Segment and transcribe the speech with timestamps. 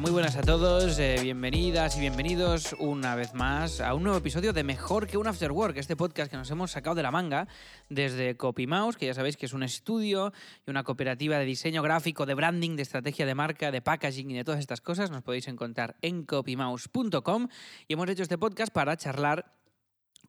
[0.00, 4.52] Muy buenas a todos, eh, bienvenidas y bienvenidos una vez más a un nuevo episodio
[4.52, 7.48] de Mejor que un After Work, este podcast que nos hemos sacado de la manga
[7.88, 10.34] desde CopyMouse, que ya sabéis que es un estudio
[10.66, 14.34] y una cooperativa de diseño gráfico, de branding, de estrategia de marca, de packaging y
[14.34, 15.10] de todas estas cosas.
[15.10, 17.48] Nos podéis encontrar en copymouse.com
[17.88, 19.56] y hemos hecho este podcast para charlar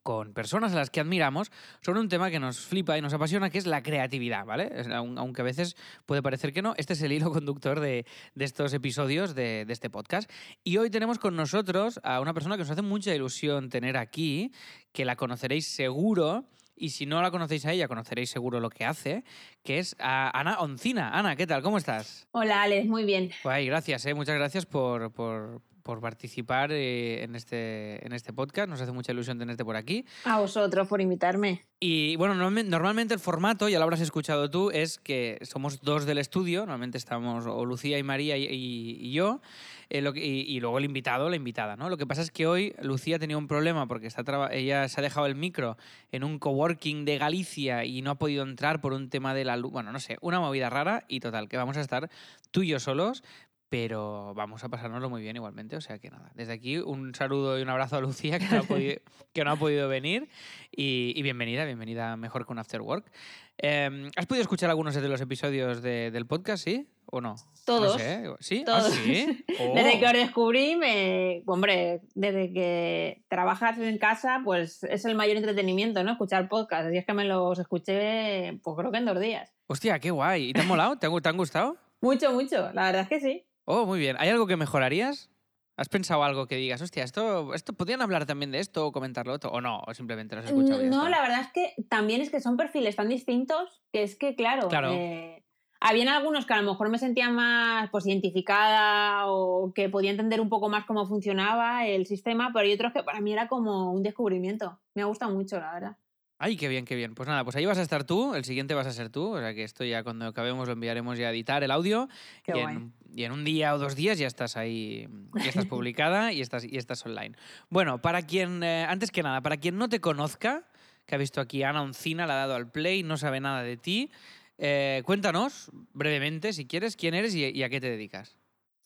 [0.02, 1.50] con personas a las que admiramos
[1.80, 4.70] sobre un tema que nos flipa y nos apasiona, que es la creatividad, ¿vale?
[4.92, 8.06] Aunque a veces puede parecer que no, este es el hilo conductor de,
[8.38, 10.30] estos episodios de, de, este podcast.
[10.64, 14.52] Y hoy tenemos con nosotros a una persona que nos hace mucha ilusión tener aquí,
[14.92, 16.44] que la conoceréis seguro.
[16.80, 19.24] Y si no la conocéis a ella, conoceréis seguro lo que hace,
[19.64, 21.10] que es a Ana Oncina.
[21.10, 21.60] Ana, ¿qué tal?
[21.60, 22.28] ¿Cómo estás?
[22.30, 23.30] Hola, Alex, muy bien.
[23.42, 24.14] Guay, gracias, ¿eh?
[24.14, 28.68] muchas gracias por, por, por participar eh, en, este, en este podcast.
[28.68, 30.04] Nos hace mucha ilusión tenerte por aquí.
[30.24, 31.64] A vosotros por invitarme.
[31.80, 36.18] Y bueno, normalmente el formato, ya lo habrás escuchado tú, es que somos dos del
[36.18, 36.66] estudio.
[36.66, 39.40] Normalmente estamos o Lucía y María y, yo.
[39.88, 41.88] Eh, y, luego el invitado, la invitada, ¿no?
[41.88, 45.02] Lo que pasa es que hoy Lucía tenía un problema porque está ella se ha
[45.02, 45.78] dejado el micro
[46.12, 49.56] en un coworking de Galicia y no ha podido entrar por un tema de la
[49.56, 49.72] luz.
[49.72, 52.10] Bueno, no sé, una movida rara y total, que vamos a estar
[52.50, 53.22] tú y yo solos,
[53.68, 55.76] pero vamos a pasárnoslo muy bien igualmente.
[55.76, 58.60] O sea que nada, desde aquí un saludo y un abrazo a Lucía, que no
[58.60, 58.96] ha podido,
[59.32, 60.28] que no ha podido venir,
[60.70, 63.10] y, bienvenida, bienvenida Mejor con After Work.
[63.58, 66.88] Em, ¿Has podido escuchar algunos de los episodios del podcast, sí?
[67.10, 67.36] ¿O no?
[67.64, 68.00] Todos.
[68.40, 68.64] ¿Sí?
[68.68, 69.44] ¿Ah, sí?
[69.74, 71.42] Desde que os descubrí, me...
[71.46, 76.12] hombre, desde que trabajas en casa, pues es el mayor entretenimiento, ¿no?
[76.12, 76.88] Escuchar podcast.
[76.88, 79.52] Así es que me los escuché, pues creo que en dos días.
[79.66, 80.50] Hostia, qué guay.
[80.50, 80.96] ¿Y te han molado?
[80.96, 81.76] ¿Te han gustado?
[82.00, 82.72] Mucho, mucho.
[82.74, 83.47] La verdad es que sí.
[83.70, 84.16] Oh, muy bien.
[84.18, 85.28] ¿Hay algo que mejorarías?
[85.76, 89.34] ¿Has pensado algo que digas, hostia, esto, esto podrían hablar también de esto o comentarlo
[89.34, 89.50] otro?
[89.50, 89.82] ¿O no?
[89.86, 90.82] ¿O simplemente lo has escuchado?
[90.84, 94.34] no, la verdad es que también es que son perfiles tan distintos que es que,
[94.34, 94.94] claro, claro.
[94.94, 95.44] Eh,
[95.80, 100.40] habían algunos que a lo mejor me sentía más pues, identificada o que podía entender
[100.40, 103.92] un poco más cómo funcionaba el sistema, pero hay otros que para mí era como
[103.92, 104.80] un descubrimiento.
[104.94, 105.96] Me ha gustado mucho, la verdad.
[106.40, 107.16] Ay, qué bien, qué bien.
[107.16, 109.38] Pues nada, pues ahí vas a estar tú, el siguiente vas a ser tú, o
[109.40, 112.08] sea que esto ya cuando acabemos lo enviaremos ya a editar el audio
[112.46, 112.92] y en,
[113.30, 117.04] un día o dos días ya estás ahí, ya estás publicada y estás, y estás
[117.04, 117.36] online.
[117.70, 120.68] Bueno, para quien, eh, antes que nada, para quien no te conozca,
[121.06, 123.62] que ha visto aquí a Ana Oncina, la ha dado al play, no sabe nada
[123.62, 124.10] de ti,
[124.58, 128.36] eh, cuéntanos brevemente, si quieres, quién eres y, a qué te dedicas.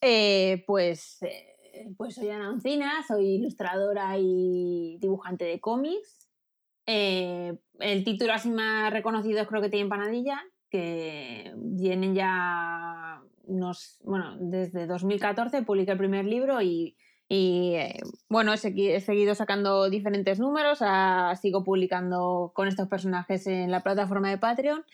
[0.00, 1.20] Eh, pues,
[1.96, 6.28] pues soy Ana Oncina, soy ilustradora y dibujante de cómics.
[6.84, 14.86] El título así más reconocido creo que tiene Panadilla, que vienen ya unos, bueno, desde
[14.86, 16.96] 2014 publiqué el primer libro y,
[17.28, 20.80] eh, bueno, he, seguido sacando diferentes números,
[21.40, 24.84] sigo publicando con estos personajes en la plataforma de Patreon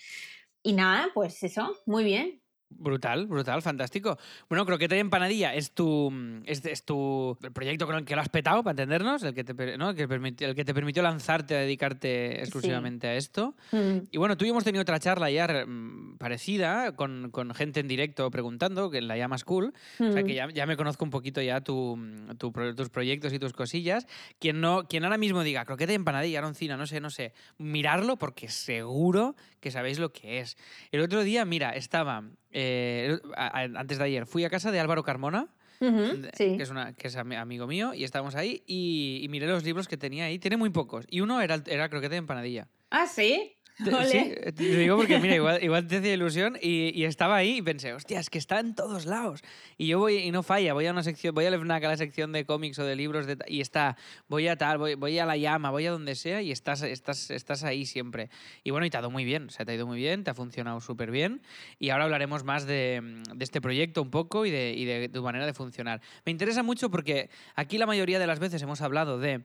[0.63, 2.41] y nada, pues eso, muy bien.
[2.71, 4.19] Brutal, brutal, fantástico.
[4.49, 6.13] Bueno, Croqueta y Empanadilla es tu,
[6.45, 9.79] es, tu el proyecto con el que lo has petado, para entendernos, el que te,
[9.79, 9.91] ¿no?
[9.91, 13.55] el que, permitió, el que te permitió lanzarte a dedicarte exclusivamente a esto.
[13.73, 13.99] Mm.
[14.11, 17.89] Y bueno, tú y hemos tenido otra charla ya mm, parecida con, con, gente en
[17.89, 19.73] directo preguntando, que la llamas cool.
[19.99, 20.37] O sea que mm.
[20.37, 21.99] ya, ya, me conozco un poquito ya tu,
[22.37, 24.07] tu, tus proyectos y tus cosillas.
[24.39, 28.17] Quien, no, quien ahora mismo diga Croqueta y Empanadilla, Aroncina, no sé, no sé, mirarlo
[28.17, 30.57] porque seguro que sabéis lo que es.
[30.93, 35.49] El otro día, mira, estaba eh, antes de ayer, fui a casa de Álvaro Carmona,
[35.79, 39.97] que, es una, que es amigo mío, y estábamos ahí y, miré los libros que
[39.97, 40.39] tenía ahí.
[40.39, 41.07] Tiene muy pocos.
[41.09, 42.69] Y uno era, era croqueta de empanadilla.
[42.91, 43.58] Ah, sí.
[43.79, 47.95] Sí, te digo porque, mira, igual, igual te hacía ilusión y, estaba ahí y pensé,
[47.95, 49.43] hostia, es que está en todos lados.
[49.77, 52.33] Y yo voy, y no falla, voy a una sección, voy a a la sección
[52.33, 53.97] de cómics o de libros y está,
[54.29, 57.31] voy a tal, voy, voy, a la llama, voy a donde sea y estás, estás,
[57.31, 58.31] estás ahí siempre.
[58.65, 60.25] Y bueno, y te ha ido muy bien, o sea, te ha ido muy bien,
[60.25, 61.41] te ha funcionado súper bien.
[61.79, 65.23] Y ahora hablaremos más de, de, este proyecto un poco y de, y de tu
[65.23, 66.01] manera de funcionar.
[66.25, 69.43] Me interesa mucho porque aquí la mayoría de las veces hemos hablado de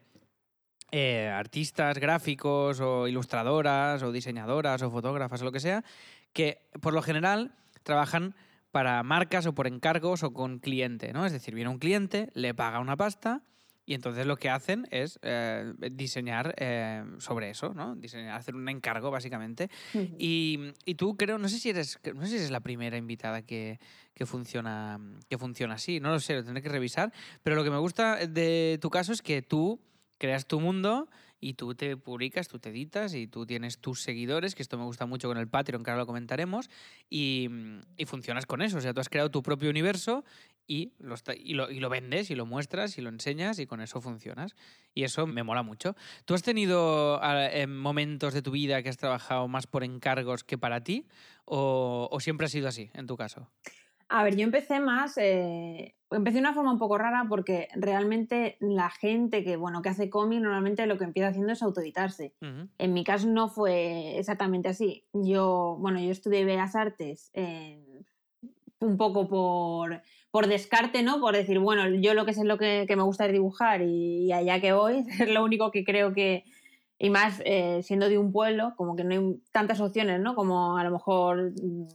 [0.95, 5.83] eh, artistas gráficos o ilustradoras o diseñadoras o fotógrafas o lo que sea,
[6.33, 8.35] que por lo general trabajan
[8.69, 11.25] para marcas o por encargos o con cliente, ¿no?
[11.25, 13.41] Es decir, viene un cliente, le paga una pasta
[13.87, 17.95] y entonces lo que hacen es eh, diseñar eh, sobre eso, ¿no?
[17.95, 19.71] Diseñar, hacer un encargo, básicamente.
[19.95, 23.79] y, tú creo, no sé si eres, no sé si eres la primera invitada que,
[24.13, 27.11] que, funciona, que funciona así, no lo sé, lo tendré que revisar,
[27.41, 29.81] pero lo que me gusta de tu caso es que tú
[30.17, 34.55] creas tu mundo y tú te publicas, tú te editas y tú tienes tus seguidores,
[34.55, 36.69] que esto me gusta mucho con el Patreon, que ahora lo comentaremos,
[37.09, 37.49] y,
[38.05, 38.77] funcionas con eso.
[38.77, 40.23] O sea, tú has creado tu propio universo
[40.67, 43.81] y lo, y, lo, y lo, vendes y lo muestras y lo enseñas y con
[43.81, 44.55] eso funcionas.
[44.93, 45.95] Y eso me mola mucho.
[46.23, 47.19] ¿Tú has tenido
[47.67, 51.07] momentos de tu vida que has trabajado más por encargos que para ti
[51.45, 53.49] o siempre ha sido así en tu caso?
[54.15, 58.57] A ver, yo empecé más, eh, empecé de una forma un poco rara porque realmente
[58.59, 62.35] la gente que, bueno, que hace cómic normalmente lo que empieza haciendo es autoeditarse.
[62.39, 62.69] Ujú.
[62.77, 65.03] En mi caso no fue exactamente así.
[65.13, 68.05] Yo, bueno, yo estudié Bellas Artes en-
[68.81, 71.19] un poco por, por descarte, ¿no?
[71.19, 73.81] Por decir, bueno, yo lo que sé es lo que, que me gusta es dibujar
[73.81, 76.43] y, allá que voy, es lo único que creo que,
[76.99, 80.35] y más eh, siendo de un pueblo, como que no hay tantas opciones, ¿no?
[80.35, 81.87] Como a lo mejor mm,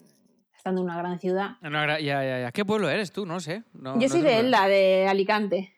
[0.58, 1.52] estando en una gran ciudad.
[1.62, 2.52] En una gra- ya, ya, ya.
[2.52, 3.24] ¿Qué pueblo eres tú?
[3.24, 3.62] No sé.
[3.72, 5.72] No- yo no soy de Elda, de Alicante.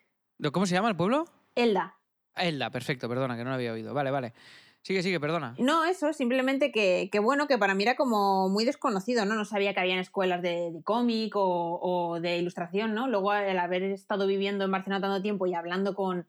[0.51, 1.25] ¿Cómo se llama el pueblo?
[1.55, 1.95] Elda.
[2.35, 3.93] Elda, perfecto, perdona, que no lo había oído.
[3.93, 4.33] Vale, vale.
[4.81, 5.53] Sigue, sigue, perdona.
[5.59, 9.35] No, eso, simplemente que, que bueno, que para mí era como muy desconocido, ¿no?
[9.35, 13.07] No sabía que habían escuelas de, de cómic o, o de ilustración, ¿no?
[13.07, 16.25] Luego, al haber estado viviendo en Barcelona tanto tiempo y hablando con,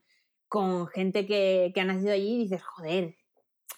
[0.49, 3.15] con gente que, que ha nacido allí, dices, joder,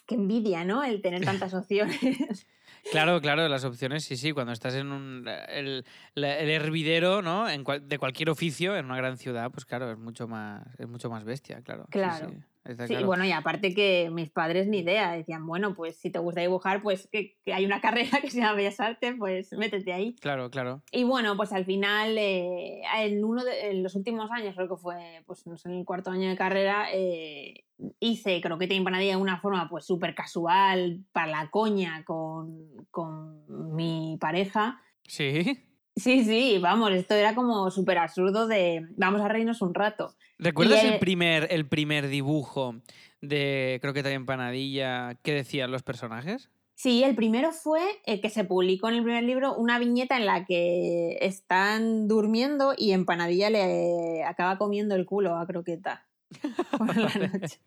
[0.05, 0.83] qué envidia, ¿no?
[0.83, 2.45] El tener tantas opciones.
[2.91, 4.31] Claro, claro, las opciones, sí, sí.
[4.31, 5.83] Cuando estás en un, el,
[6.15, 7.49] el hervidero, ¿no?
[7.49, 10.87] En cual- de cualquier oficio, en una gran ciudad, pues claro, es mucho más, es
[10.87, 11.83] mucho más bestia, claro.
[11.85, 12.29] Sí, Claro.
[12.29, 13.07] sí, está Sí, claro.
[13.07, 16.81] bueno, y aparte que mis padres ni idea, decían, bueno, pues si te gusta dibujar,
[16.81, 20.15] pues que, que hay una carrera que se llama Bellas Artes, pues métete ahí.
[20.21, 20.81] Claro, claro.
[20.91, 24.77] Y bueno, pues al final, eh, en uno de en los últimos años, creo que
[24.77, 27.65] fue pues, no sé, en el cuarto año de carrera, eh,
[27.99, 33.75] hice croqueta y empanadilla de una forma pues súper casual, para la coña, con, con
[33.75, 34.81] mi pareja.
[35.03, 35.61] Sí.
[35.95, 40.13] Sí, sí, vamos, esto era como súper absurdo de vamos a reírnos un rato.
[40.37, 42.75] ¿Recuerdas el eh, primer, el primer dibujo
[43.21, 46.49] de Croqueta y Empanadilla que decían los personajes?
[46.75, 50.25] Sí, el primero fue el que se publicó en el primer libro, una viñeta en
[50.25, 56.05] la que están durmiendo y Empanadilla le acaba comiendo el culo a Croqueta
[56.77, 57.61] por la noche.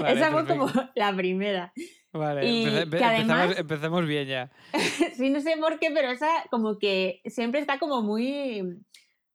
[0.00, 1.74] Vale, Esa fue como la primera.
[2.16, 4.50] Vale, y que además- empezamos, empecemos bien ya.
[5.16, 8.78] Sí, no sé por qué, pero esa como que siempre está como muy...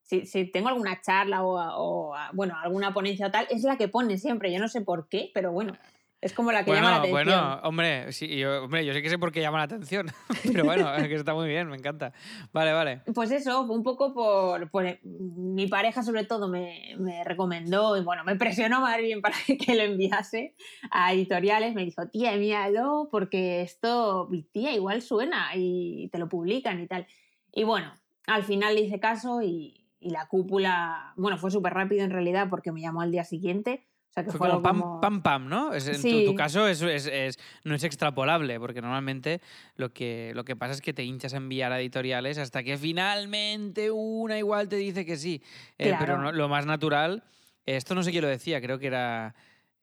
[0.04, 3.88] Si, si tengo alguna charla o, o, bueno, alguna ponencia o tal, es la que
[3.88, 4.51] pone siempre.
[4.51, 5.78] Yo no sé por qué, pero bueno,
[6.22, 7.40] es como la que llama la Bueno, atención.
[7.42, 10.08] bueno, hombre, sí, yo, hombre, yo sé que sé por qué llama la atención,
[10.54, 12.14] pero bueno, es que está muy bien, me encanta.
[12.54, 13.02] Vale, vale.
[13.14, 18.24] Pues eso, un poco por, por- Mi pareja, sobre todo, me, me recomendó y bueno,
[18.24, 19.36] me presionó más bien para
[19.66, 20.56] que lo enviase
[20.92, 21.74] a editoriales.
[21.74, 27.08] Me dijo, tía, míralo, porque esto, tía, igual suena y te lo publican y tal.
[27.52, 27.92] Y bueno,
[28.28, 31.14] al final le hice caso y, y la cúpula.
[31.18, 33.88] Bueno, fue súper rápido en realidad porque me llamó al día siguiente.
[34.12, 35.74] O sea que Fue fue, como pam, como- pam, pam, ¿no?
[35.74, 36.25] Es- en tu- Sí.
[36.25, 39.40] tu, caso es, es- es- no es extrapolable, porque normalmente
[39.78, 42.78] lo que, lo que pasa es que te hinchas a enviar a editoriales hasta que
[42.78, 45.42] finalmente una igual te dice que sí.
[45.78, 47.24] Eh, Pero no- lo más natural,
[47.66, 49.34] esto no sé quién lo decía, creo que era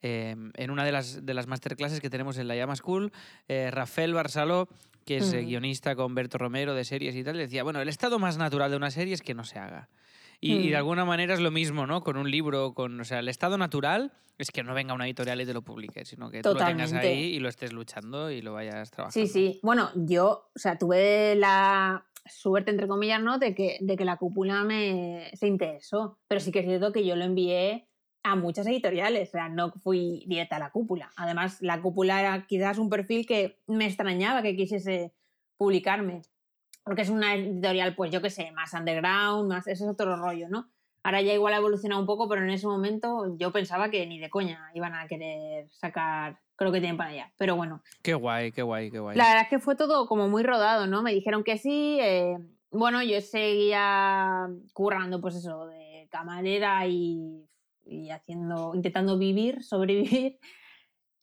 [0.00, 3.10] eh, en una de las, de las masterclasses que tenemos en la Llama School,
[3.48, 4.69] eh, Rafael Barsaló,
[5.04, 5.38] que es Mm.
[5.46, 8.76] guionista con Berto Romero de series y tal, decía, bueno, el estado más natural de
[8.76, 9.88] una serie es que no se haga.
[10.40, 10.76] Y, y de Mm.
[10.76, 12.02] alguna manera es lo mismo, ¿no?
[12.02, 15.40] Con un libro, con, o sea, el estado natural es que no venga una editorial
[15.40, 17.08] y te lo publique, sino que tú lo tengas Totalmente.
[17.08, 19.26] ahí y lo estés luchando y lo vayas trabajando.
[19.26, 19.58] Sí, sí.
[19.64, 23.38] Bueno, yo, o sea, tuve la suerte, entre comillas, ¿no?
[23.38, 26.19] De que, de que la cúpula me se interesó.
[26.29, 27.88] Pero sí que es cierto que yo lo envié
[28.23, 31.11] a muchas editoriales, o sea, no fui directa a la cúpula.
[31.17, 35.14] Además, la cúpula era quizás un perfil que me extrañaba que quisiese
[35.57, 36.23] publicarme.
[36.88, 39.66] Porque es una editorial, pues yo qué sé, más underground, más.
[39.66, 40.71] Ese es otro rollo, ¿no?
[41.02, 44.18] Ahora ya igual ha evolucionado un poco, pero en ese momento yo pensaba que ni
[44.18, 46.38] de coña iban a querer sacar.
[46.57, 47.30] Creo que tienen para allá.
[47.37, 49.16] Pero bueno, Qué guay, qué guay, qué guay.
[49.18, 51.02] la verdad es que fue todo como muy rodado, ¿no?
[51.02, 51.99] Me dijeron que sí.
[52.00, 52.37] eh,
[52.71, 57.47] bueno, yo seguía currando, pues eso, de camarera y,
[57.85, 60.38] y haciendo, intentando vivir, sobrevivir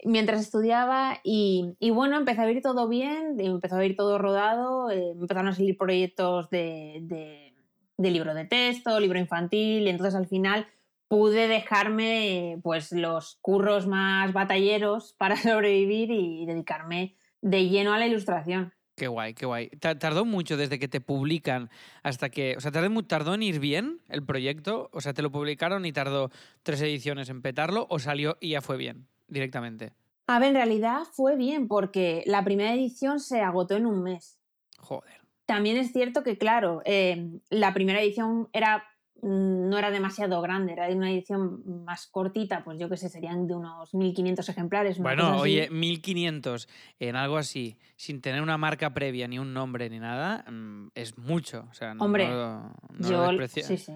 [0.03, 1.19] mientras estudiaba.
[1.23, 4.91] Y, bueno, empecé a ir todo bien, empezó a ir todo rodado.
[4.91, 7.53] eh, empezaron a salir proyectos de,
[7.97, 10.67] libro de texto, libro infantil, y entonces al final
[11.07, 18.07] pude dejarme pues los curros más batalleros para sobrevivir y dedicarme de lleno a la
[18.07, 18.73] ilustración.
[18.95, 19.69] Qué guay, qué guay.
[19.71, 21.69] Ta- ¿Tardó mucho desde que te publican
[22.01, 22.55] hasta que...
[22.57, 24.89] O sea, ¿tardó, tardó en ir bien el proyecto?
[24.93, 26.31] O sea, ¿te lo publicaron y tardó
[26.63, 29.94] tres ediciones en petarlo o salió y ya fue bien directamente?
[30.27, 34.39] A ver, en realidad fue bien porque la primera edición se agotó en un mes.
[34.79, 35.22] Joder.
[35.46, 38.84] También es cierto que, claro, eh, la primera edición era,
[39.22, 43.10] mm, no era demasiado grande, era de una edición más cortita, pues yo qué sé,
[43.10, 44.98] serían de unos 1500 ejemplares.
[44.98, 46.67] Bueno, oye, 1500
[47.00, 51.15] en algo así, sin tener una marca previa, ni un nombre, ni nada, mm, es
[51.20, 51.67] mucho.
[51.70, 53.94] O sea, no, Hombre, no, no yo, lo sí, sí.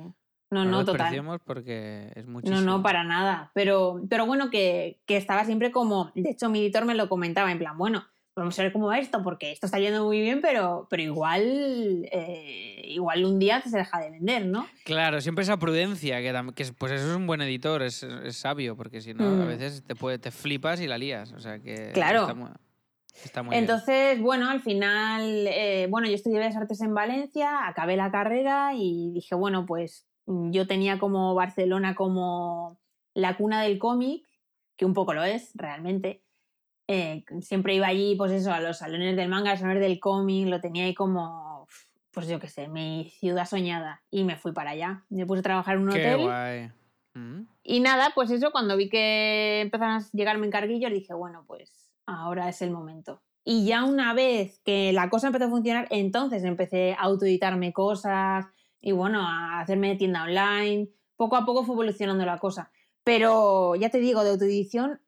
[0.52, 0.94] No, no total.
[0.98, 2.60] despreciemos porque es muchísimo.
[2.62, 3.52] No, no, para nada.
[3.54, 6.12] Pero, pero bueno, que, que estaba siempre como.
[6.16, 8.04] De hecho, mi editor me lo comentaba, en plan, bueno,
[8.36, 12.08] vamos a ver cómo va esto, porque esto está yendo muy bien, pero, pero igual,
[12.12, 14.66] eh, igual un día se deja de vender, ¿no?
[14.86, 18.38] Claro, siempre esa prudencia, que, que es- pues eso es un buen editor, es, es
[18.38, 19.48] sabio, porque si no, a Mm.
[19.48, 21.32] veces te, puede, te flipas y la lías.
[21.34, 21.92] O sea que.
[21.94, 22.22] Claro.
[22.22, 22.50] Está muy,
[23.24, 23.64] está muy bien.
[23.64, 28.72] Entonces, bueno, al final, eh, bueno, yo estudié Bellas Artes en Valencia, acabé la carrera
[28.74, 32.80] y dije, bueno, pues yo tenía como Barcelona como
[33.14, 34.28] la cuna del cómic,
[34.76, 36.24] que un poco lo es, realmente.
[36.88, 40.00] Eh, siempre iba allí, pues eso, a los salones del manga, a los salones del
[40.00, 41.68] cómic, lo tenía ahí como,
[42.12, 44.04] pues yo qué sé, mi ciudad soñada.
[44.12, 45.04] Y me fui para allá.
[45.10, 46.26] Me puse a trabajar en un Qué hotel.
[46.26, 46.72] guay.
[47.16, 47.48] Mm.
[47.64, 52.50] Y nada, pues eso, cuando vi que empezaron a llegarme encarguillos, dije, bueno, pues ahora
[52.50, 53.22] es el momento.
[53.44, 58.46] Y ya una vez que la cosa empezó a funcionar, entonces empecé a autoeditarme cosas
[58.82, 60.90] y bueno, a hacerme tienda online.
[61.16, 62.72] Poco a poco fue evolucionando la cosa.
[63.04, 65.00] Pero ya te digo, de autoedición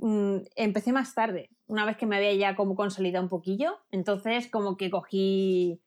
[0.00, 3.78] mm, empecé más tarde, una vez que me había ya como consolidado un poquillo.
[3.90, 5.80] Entonces como que cogí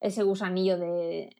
[0.00, 1.30] ese gusanillo de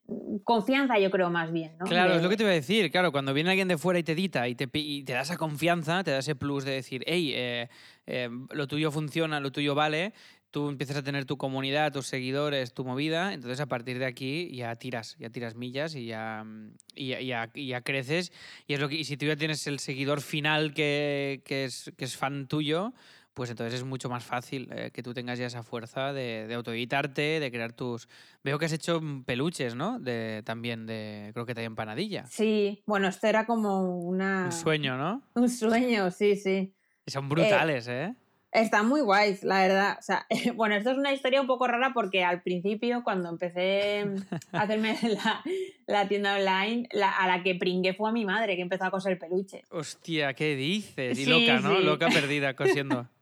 [0.43, 1.77] confianza, yo creo más bien.
[1.79, 1.85] ¿no?
[1.87, 2.91] Claro, De- es lo que te iba a decir.
[2.91, 5.37] Claro, cuando viene alguien de fuera y te edita y te, y te da esa
[5.37, 7.69] confianza, te da ese plus de decir, hey, eh,
[8.07, 10.13] eh, lo tuyo funciona, lo tuyo vale,
[10.51, 14.51] tú empiezas a tener tu comunidad, tus seguidores, tu movida, entonces a partir de aquí
[14.55, 18.33] ya tiras, ya tiras millas y ya, mm, y ya, y ya- y ya creces.
[18.67, 21.93] Y, es lo que, y si tú ya tienes el seguidor final que, que es,
[21.97, 22.93] que es fan tuyo,
[23.35, 26.55] pues entonces es mucho más fácil eh, que tú tengas ya esa fuerza de, de
[26.55, 28.09] autoeditarte, de crear tus...
[28.43, 30.01] Veo que has hecho peluches, ¿no?
[30.01, 32.27] De, también de, creo que te empanadilla.
[32.27, 34.47] Sí, bueno, esto era como una...
[34.47, 35.23] Un sueño, ¿no?
[35.35, 36.73] Un sueño, sí, sí.
[37.07, 38.13] Y son brutales, ¿eh?
[38.51, 39.97] Están muy guays, la verdad.
[39.99, 44.03] O sea, bueno, esto es una historia un poco rara porque al principio, cuando empecé
[44.53, 45.43] a hacerme la,
[45.87, 48.91] la tienda online, la- a la que pringué fue a mi madre, que empezó a
[48.91, 49.65] coser peluche.
[49.71, 51.19] Hostia, ¿qué dices?
[51.19, 51.77] Y Sí, loca, ¿no?
[51.77, 51.85] sí.
[51.85, 53.07] Loca perdida cosiendo.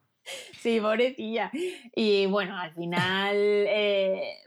[0.60, 1.52] Sí, pobrecilla.
[1.94, 4.38] Y bueno, al final eh,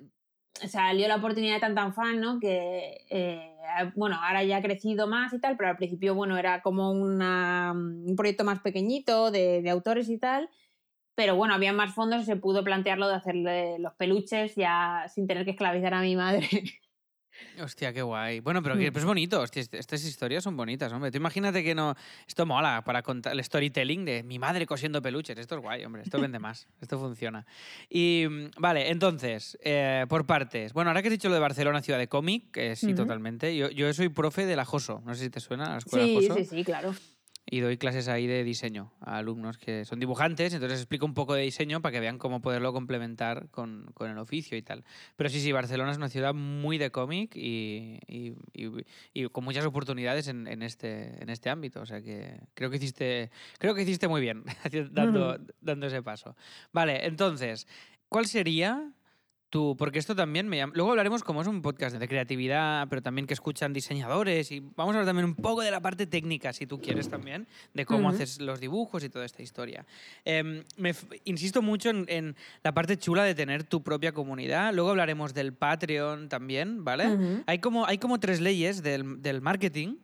[0.67, 2.37] salió la oportunidad de tan tan fan, ¿no?
[2.37, 3.55] Que, eh,
[3.95, 7.71] bueno, ahora ya ha crecido más y tal, pero al principio, bueno, era como una-
[7.73, 10.49] un proyecto más pequeñito de, de autores y tal.
[11.19, 15.27] Pero bueno, había más fondos y se pudo plantearlo de hacerle los peluches ya sin
[15.27, 16.47] tener que esclavizar a mi madre.
[17.61, 18.39] Hostia, qué guay.
[18.39, 18.79] Bueno, pero, Mm.
[18.97, 19.41] es bonito.
[19.41, 21.11] hostia, est- estas historias son bonitas, hombre.
[21.11, 21.93] Tú imagínate que no...
[22.25, 25.37] Esto mola para contar el storytelling de mi madre cosiendo peluches.
[25.37, 26.03] Esto es guay, hombre.
[26.03, 26.69] Esto vende más.
[26.79, 27.45] Esto funciona.
[27.89, 30.71] Y, mm, vale, entonces, eh, por partes.
[30.71, 32.95] Bueno, ahora que has dicho lo de Barcelona, ciudad de cómic, que sí, Ujú.
[33.03, 33.53] totalmente.
[33.57, 35.01] Yo, yo soy profe de la JOSO.
[35.05, 36.35] No sé si te suena la escuela Sí, JOSO.
[36.35, 36.93] sí, sí, claro.
[37.51, 41.33] Y doy clases ahí de diseño a alumnos que son dibujantes, entonces explico un poco
[41.33, 44.83] de diseño para que vean cómo poderlo complementar con, con el oficio y tal.
[45.15, 49.43] Pero sí, sí, Barcelona es una ciudad muy de cómic y, y- y- y con
[49.43, 51.81] muchas oportunidades en, en este, en este ámbito.
[51.81, 54.43] O sea que creo que hiciste, creo que hiciste muy bien
[54.91, 56.35] dando, dando ese paso.
[56.71, 57.67] Vale, entonces,
[58.09, 58.91] ¿cuál sería
[59.49, 59.75] tú?
[59.77, 60.73] Porque esto también me llama...
[60.75, 64.93] Luego hablaremos como es un podcast de creatividad, pero también que escuchan diseñadores y vamos
[64.95, 68.09] a hablar también un poco de la parte técnica, si tú quieres también, de cómo
[68.09, 69.85] haces los dibujos y toda esta historia.
[70.25, 70.93] Em, me
[71.25, 74.73] insisto mucho en, en la parte chula de tener tu propia comunidad.
[74.73, 77.05] Luego hablaremos del Patreon también, ¿vale?
[77.47, 79.95] Hay, como, hay como tres leyes del, del marketing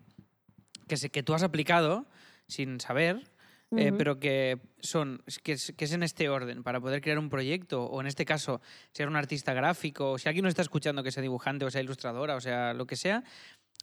[0.87, 2.05] que, se- que tú has aplicado
[2.47, 3.23] sin saber,
[3.71, 3.97] eh, Ujú.
[3.97, 7.83] pero que son que es, que es en este orden para poder crear un proyecto
[7.83, 11.11] o en este caso ser un artista gráfico o si alguien nos está escuchando que
[11.11, 13.23] sea dibujante o sea ilustradora o sea lo que sea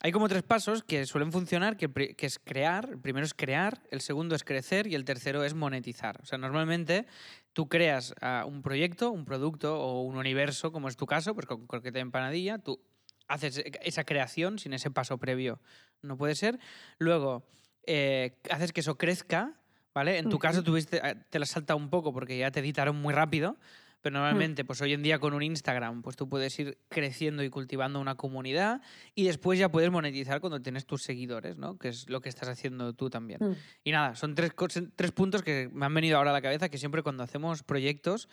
[0.01, 3.83] hay como tres pasos que suelen funcionar que, que es crear el primero es crear
[3.91, 6.21] el segundo es crecer y el tercero es monetizar.
[6.23, 7.07] O sea normalmente
[7.53, 11.47] tú creas ah, un proyecto un producto o un universo como es tu caso pues
[11.47, 12.81] con croqueta de empanadilla tú
[13.29, 15.61] haces e, esa creación sin ese paso previo.
[16.01, 16.59] No puede ser.
[16.99, 17.45] Luego
[17.87, 19.62] eh, haces que eso crezca
[19.95, 20.19] ¿vale?
[20.19, 23.13] En tu caso tuviste, eh, te la salta un poco porque ya te editaron muy
[23.13, 23.57] rápido,
[24.03, 27.51] pero normalmente, pues hoy en día con un Instagram, pues tú puedes ir creciendo y
[27.51, 28.81] cultivando una comunidad
[29.15, 31.79] y después ya puedes monetizar cuando tienes tus seguidores, ¿no?
[31.79, 33.39] Que es lo que estás haciendo tú también.
[33.41, 33.57] Mm.
[33.85, 34.53] Y nada, son tres,
[34.97, 38.29] tres puntos que me han venido ahora a la cabeza, que siempre cuando hacemos proyectos,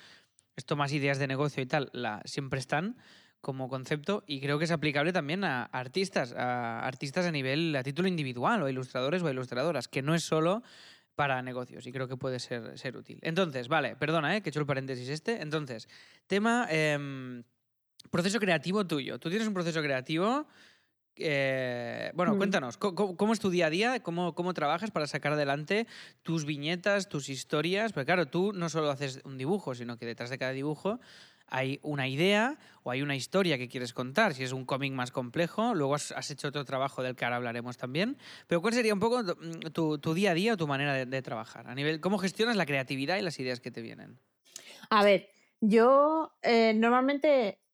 [0.55, 2.97] esto más ideas de negocio y tal, la, siempre están
[3.39, 7.83] como concepto y creo que es aplicable también a artistas, a artistas a nivel, a
[7.83, 10.63] título individual, o a ilustradores o a ilustradoras, que no es solo
[11.19, 13.19] para negocios y creo que puede ser, ser útil.
[13.21, 14.41] Entonces, vale, perdona, ¿eh?
[14.41, 15.41] que he hecho el paréntesis este.
[15.41, 15.89] Entonces,
[16.27, 17.43] tema em,
[18.09, 19.19] proceso creativo tuyo.
[19.19, 20.47] Tú tienes un proceso creativo.
[21.21, 22.37] eh, bueno, Mm.
[22.37, 23.99] cuéntanos, ¿cómo, cómo- es tu día a día?
[24.01, 25.85] ¿Cómo, ¿Cómo trabajas para sacar adelante
[26.23, 27.91] tus viñetas, tus historias?
[27.91, 31.01] Porque claro, tú no solo haces un dibujo, sino que detrás de cada dibujo
[31.49, 34.33] hay una idea o hay una historia que quieres contar.
[34.33, 37.77] Si es un cómic más complejo, luego has, hecho otro trabajo del que ahora hablaremos
[37.77, 38.17] también.
[38.47, 41.21] Pero ¿cuál sería un poco mm, tu, tu día a día o tu manera de,
[41.21, 41.67] trabajar?
[41.67, 44.19] A nivel, ¿Cómo gestionas la creatividad y las ideas que te vienen?
[44.89, 45.29] A ver,
[45.61, 47.68] yo eh, normalmente mm,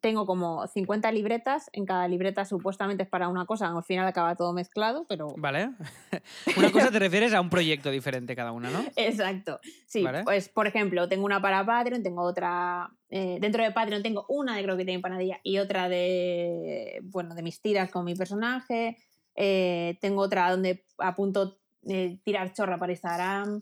[0.00, 1.70] tengo como 50 libretas.
[1.72, 3.68] En cada libreta supuestamente es para una cosa.
[3.68, 5.34] Al final acaba todo mezclado, pero.
[5.38, 5.70] Vale.
[6.56, 8.84] una cosa te refieres a un proyecto diferente cada una, ¿no?
[8.96, 9.58] Exacto.
[9.86, 10.24] Sí, Vale.
[10.24, 12.90] pues por ejemplo, tengo una para Patreon, tengo otra.
[13.08, 17.00] eh, dentro de Patreon tengo una de Croqueta y Empanadilla y otra de.
[17.04, 18.98] Bueno, de mis tiras con mi personaje.
[19.34, 21.58] Eh, tengo otra donde apunto
[21.88, 23.60] eh, tirar chorra para Instagram.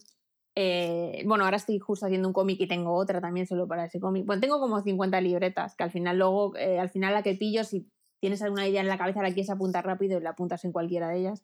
[0.57, 4.01] Eh, bueno, ahora estoy justo haciendo un cómic y tengo otra también solo para ese
[4.01, 4.25] cómic.
[4.25, 7.65] Bueno, tengo como 50 libretas, que al final luego, eh, al final la que pillo,
[7.65, 10.73] si tienes alguna idea en la cabeza, la quieres apuntar rápido y la apuntas en
[10.73, 11.43] cualquiera de ellas.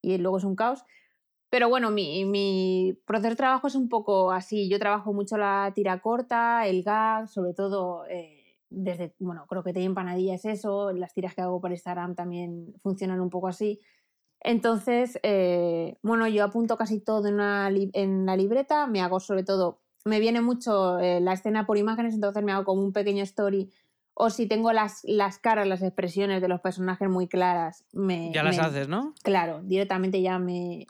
[0.00, 0.84] Y luego es un caos.
[1.50, 4.70] Pero bueno, mi, proceso de trabajo es un poco así.
[4.70, 9.74] Yo trabajo mucho la tira corta, el gag, sobre todo eh, desde, bueno, creo que
[9.74, 10.92] te empanadilla es eso.
[10.92, 13.80] Las tiras que hago por Instagram también funcionan un poco así.
[14.44, 19.44] Entonces, eh, bueno, yo apunto casi todo en, una en la libreta, me hago sobre
[19.44, 23.22] todo, me viene mucho eh, la escena por imágenes, entonces me hago como un pequeño
[23.22, 23.70] story.
[24.14, 28.42] O si tengo las, las caras, las expresiones de los personajes muy claras, me, Ya
[28.42, 29.14] las me- haces, ¿no?
[29.22, 30.86] claro, directamente ya me,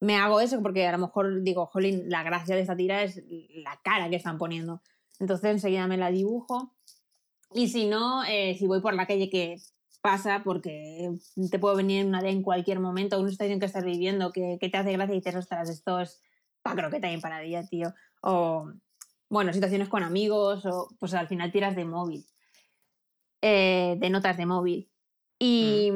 [0.00, 3.22] me hago eso porque a lo mejor digo, jolín, la gracia de esta tira es
[3.54, 4.80] la cara que están poniendo.
[5.18, 6.74] Entonces enseguida me la dibujo.
[7.52, 9.56] Y si no, eh, si voy por la calle que
[10.00, 11.10] pasa, porque
[11.50, 14.68] te puede venir una idea en cualquier momento, una situación que estás viviendo que, que
[14.68, 16.22] te hace gracia y dices, ostras, esto es
[16.62, 17.94] pa' croqueta y empanadilla, tío.
[18.22, 18.70] O,
[19.28, 22.26] bueno, situaciones con amigos, o pues al final tiras de móvil,
[23.42, 24.88] eh, de notas de móvil.
[25.38, 25.92] Y,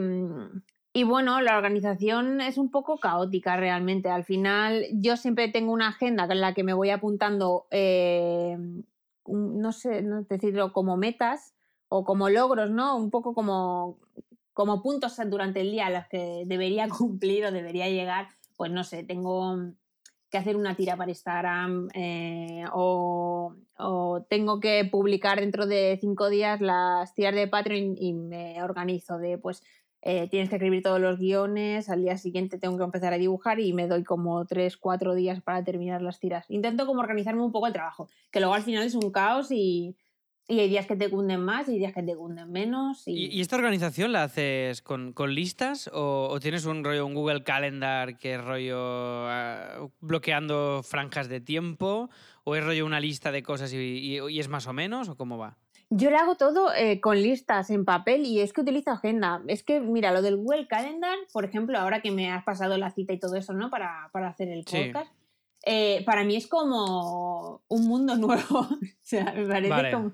[0.93, 4.09] y bueno, la organización es un poco caótica realmente.
[4.09, 8.57] Al final, yo siempre tengo una agenda en la que me voy apuntando, eh,
[9.27, 11.55] no sé, no decirlo, como metas
[11.95, 12.97] o como logros, ¿no?
[12.97, 13.99] Un poco como,
[14.55, 18.29] como puntos durante el día a los que debería cumplir o debería llegar.
[18.57, 19.75] Pues no sé, tengo
[20.31, 23.55] que hacer una tira para Instagram eh, o,
[24.31, 29.37] tengo que publicar dentro de cinco días las tiras de Patreon y me organizo de
[29.37, 29.63] pues
[30.01, 33.61] eh, tienes que escribir todos los guiones, al día siguiente tengo que empezar a dibujar
[33.61, 36.47] y me doy como tres, cuatro días para terminar las tiras.
[36.49, 39.97] Intento como organizarme un poco el trabajo, que luego al final es un caos y,
[40.49, 43.07] y hay días que te cunden más y días que te cunden menos.
[43.07, 47.15] Y, ¿Y, esta organización la haces con, con listas o, o tienes un rollo, un
[47.15, 52.11] Google Calendar que es rollo ah, bloqueando franjas de tiempo?
[52.45, 55.09] ¿O es rollo una lista de cosas y, y- y es más o menos?
[55.09, 55.57] ¿O cómo va?
[55.91, 59.43] Yo lo hago todo eh, con listas en papel y es que utilizo agenda.
[59.47, 62.91] Es que, mira, lo del Google Calendar, por ejemplo, ahora que me has pasado la
[62.91, 63.69] cita y todo eso, ¿no?
[63.71, 64.91] Para, para hacer el Sí.
[65.65, 68.61] Eh, para mí es como un mundo nuevo.
[68.61, 68.69] o
[69.03, 69.93] sea, me parece Vale.
[69.93, 70.13] como,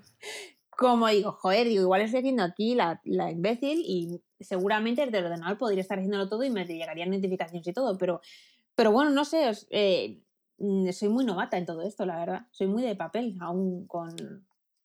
[0.70, 5.24] como digo, joder, digo, igual estoy haciendo aquí la, la imbécil y seguramente desde el
[5.26, 8.20] ordenador podría estar haciéndolo todo y me llegarían notificaciones y todo, pero,
[8.74, 10.20] pero bueno, no sé, os- eh,
[10.58, 12.46] mm, soy muy novata en todo esto, la verdad.
[12.52, 14.14] Soy muy de papel aún con,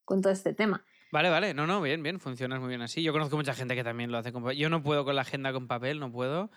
[0.06, 0.84] con todo este tema.
[1.12, 1.54] Vale, vale.
[1.54, 2.20] No, no, bien, bien.
[2.20, 3.04] Funcionas muy bien así.
[3.04, 4.58] Yo conozco mucha gente que también lo hace con papel.
[4.58, 6.50] Yo no puedo con la agenda con papel, no puedo.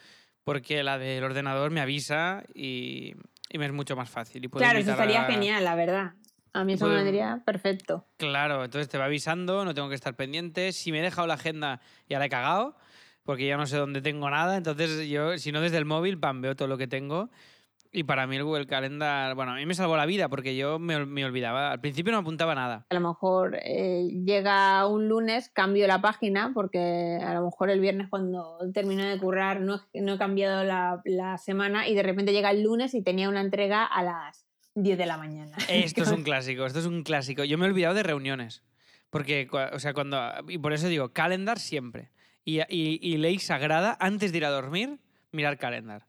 [0.44, 3.16] Porque la del ordenador me avisa y,
[3.48, 4.44] y me es mucho más fácil.
[4.44, 6.14] Y Claro, eso estaría a- genial, la verdad.
[6.52, 8.06] A mí eso me vendría perfecto.
[8.16, 10.72] Claro, entonces te va avisando, no tengo que estar pendiente.
[10.72, 12.76] Si me he dejado la agenda, ya la he cagado,
[13.24, 14.56] porque ya no sé dónde tengo nada.
[14.56, 17.30] Entonces yo, si no desde el móvil, pam, veo todo lo que tengo.
[17.96, 20.78] Y para mí el Google Calendar, bueno, a mí me salvó la vida porque yo
[20.78, 21.70] me, ol- me olvidaba.
[21.72, 22.84] Al principio no apuntaba nada.
[22.90, 27.80] A lo mejor eh, llega un lunes, cambio la página, porque a lo mejor el
[27.80, 32.02] viernes cuando termino de currar no, he- no he cambiado la, la semana y de
[32.02, 35.56] repente llega el lunes y tenía una entrega a las 10 de la mañana.
[35.70, 37.44] Esto es un clásico, esto es un clásico.
[37.44, 38.62] Yo me he olvidado de reuniones.
[39.08, 40.20] Porque, o sea, cuando.
[40.48, 42.10] Y por eso digo, calendar siempre.
[42.44, 44.98] Y, y, y ley sagrada, antes de ir a dormir,
[45.32, 46.06] mirar calendar.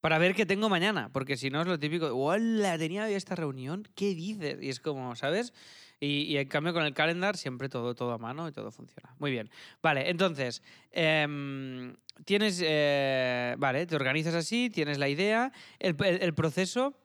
[0.00, 1.10] Para ver qué tengo mañana.
[1.12, 2.78] Porque si no es lo típico, ¡Hola!
[2.78, 4.58] Tenía hoy esta reunión, ¿qué dices?
[4.62, 5.52] Y es como, ¿sabes?
[6.00, 9.14] Y, y en cambio con el calendar siempre todo, todo a mano y todo funciona.
[9.18, 9.50] Muy bien.
[9.82, 12.62] Vale, entonces, em, tienes.
[12.64, 15.52] eh, vale, te organizas así, tienes la idea.
[15.78, 16.96] El, el- el proceso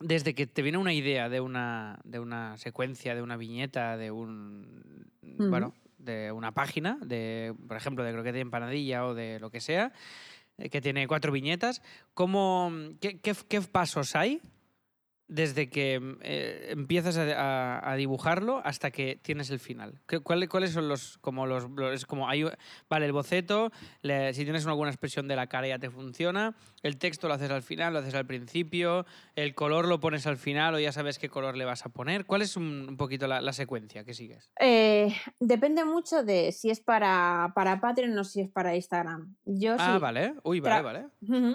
[0.00, 4.10] desde que te viene una idea de una, de una secuencia, de una viñeta, de
[4.10, 5.10] un.
[5.22, 5.48] Ujú.
[5.48, 9.60] Bueno, de una página, de, por ejemplo, de croqueta y empanadilla o de lo que
[9.60, 9.92] sea,
[10.70, 11.82] que tiene cuatro viñetas,
[12.14, 14.40] ¿cómo, qué, qué- qué pasos hay
[15.28, 17.22] desde que eh, empiezas a,
[17.78, 20.00] a- a dibujarlo hasta que tienes el final?
[20.08, 21.66] ¿Qué- cuál- ¿Cuáles son los, como los,
[22.06, 22.44] como hay,
[22.88, 23.70] vale, el boceto,
[24.02, 27.50] le- si tienes alguna expresión de la cara ya te funciona, el texto lo haces
[27.50, 29.04] al final, lo haces al principio,
[29.36, 32.24] el color lo pones al final o ya sabes qué color le vas a poner.
[32.24, 34.50] ¿Cuál es un, un poquito la, la secuencia que sigues?
[34.60, 39.36] Eh, depende mucho de si es para, para Patreon o si es para Instagram.
[39.44, 40.34] Yo Ah, sí, vale.
[40.42, 41.06] Uy, vale, vale.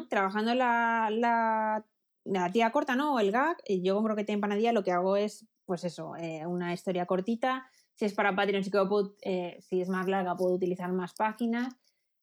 [0.10, 1.84] Trabajando la, la,
[2.26, 3.20] la tira corta, ¿no?
[3.20, 6.74] El gag, yo con croqueta y empanadilla lo que hago es pues eso, eh, una
[6.74, 7.68] historia cortita.
[7.96, 8.80] Si es para Patreon, sí que
[9.22, 11.74] eh, si es más larga, puedo utilizar más páginas.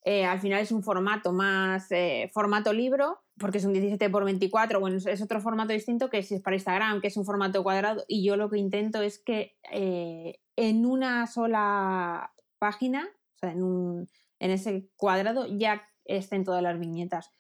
[0.05, 1.89] Eh, al final es un formato más
[2.33, 4.81] formato libro, porque es un 17 por 24.
[4.81, 8.05] Bueno, es otro formato distinto que si es para Instagram, que es un formato cuadrado.
[8.09, 9.57] Y yo lo que intento es que
[10.57, 14.09] en una sola página, o sea, en, un,
[14.39, 17.31] en ese cuadrado, ya estén todas las viñetas,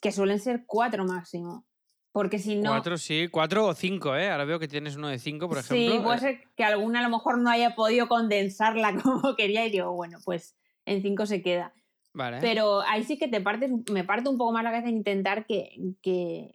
[0.00, 1.66] que suelen ser cuatro máximo.
[2.14, 2.70] Porque si no.
[2.70, 4.30] Cuatro, sí, cuatro o cinco, ¿eh?
[4.30, 5.96] Ahora veo que tienes uno de cinco, por ejemplo.
[5.96, 9.70] Sí, puede ser que alguna a lo mejor no haya podido condensarla como quería y
[9.72, 10.54] digo, bueno, pues
[10.86, 11.74] en cinco se queda.
[12.12, 12.38] Vale.
[12.40, 15.44] Pero ahí sí que te partes, me parte un poco más la cabeza en intentar
[15.44, 16.54] que, que,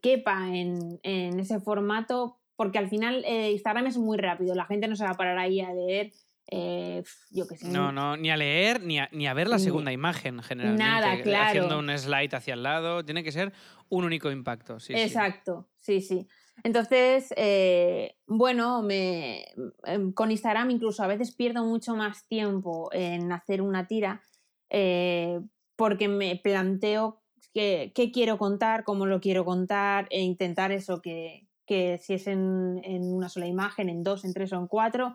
[0.00, 4.86] quepa en, en, ese formato, porque al final eh, Instagram es muy rápido, la gente
[4.86, 6.12] no se va a parar ahí a leer
[6.48, 7.68] eh, yo que sé.
[7.68, 10.84] No, no, ni a leer ni a, ni a ver la segunda imagen, generalmente.
[10.84, 11.48] Nada, claro.
[11.48, 13.04] Haciendo un slide hacia el lado.
[13.04, 13.52] Tiene que ser
[13.88, 14.80] un único impacto.
[14.80, 16.26] Sí, Exacto, sí, sí.
[16.64, 19.46] Entonces, eh, bueno, me,
[19.84, 24.22] em, con Instagram incluso a veces pierdo mucho más tiempo en hacer una tira
[24.70, 25.40] eh,
[25.76, 31.98] porque me planteo qué, quiero contar, cómo lo quiero contar e intentar eso, que, que
[31.98, 35.14] si es en, en, una sola imagen, en dos, en tres o en cuatro,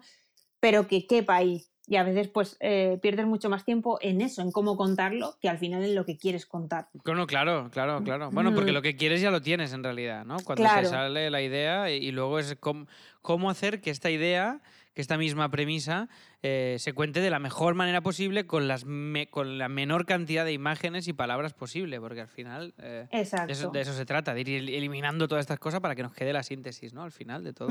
[0.60, 1.66] pero que quepa ahí.
[1.90, 5.48] Y a veces pues eh, pierdes mucho más tiempo en eso, en cómo contarlo, que
[5.48, 6.90] al final en lo que quieres contar.
[7.06, 8.30] Bueno, claro, claro, claro.
[8.30, 10.36] Bueno, porque lo que quieres ya lo tienes en realidad, ¿no?
[10.44, 14.60] Cuando te sale la idea y, luego es cómo, hacer que esta idea,
[14.94, 16.10] que esta misma premisa,
[16.44, 18.86] eh, se cuente de la mejor manera posible con, las
[19.30, 23.94] con la menor cantidad de imágenes y palabras posible, porque al final eh, de, eso,
[23.94, 27.04] se trata, de ir eliminando todas estas cosas para que nos quede la síntesis, ¿no?
[27.04, 27.70] Al final de todo.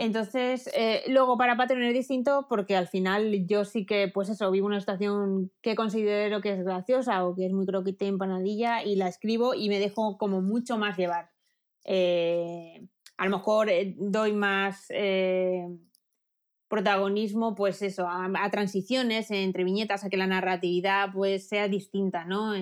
[0.00, 4.48] Entonces, eh, luego para Patreon es distinto porque al final yo sí que, pues eso,
[4.52, 8.94] vivo una situación que considero que es graciosa o que es muy croquete empanadilla y
[8.94, 11.32] la escribo y me dejo como mucho más llevar.
[11.84, 14.86] Eh, a lo mejor eh, doy más
[16.68, 22.54] protagonismo, pues eso, a, transiciones entre viñetas, a que la narratividad pues sea distinta, ¿no?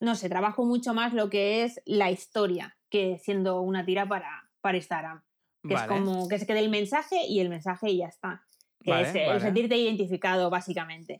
[0.00, 4.50] no sé, trabajo mucho más lo que es la historia que siendo una tira para,
[4.62, 5.22] para Instagram.
[5.66, 8.44] Que es como que se quede el mensaje y el mensaje y ya está.
[8.82, 11.18] Que es el sentirte identificado, básicamente.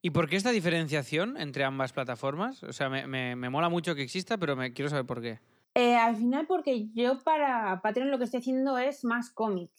[0.00, 2.62] ¿Y por qué esta diferenciación entre ambas plataformas?
[2.62, 5.40] O sea, me, me, mola mucho que exista, pero me quiero saber por qué.
[5.74, 9.70] Eh, al final, porque yo para Patreon lo que estoy haciendo es más cómic,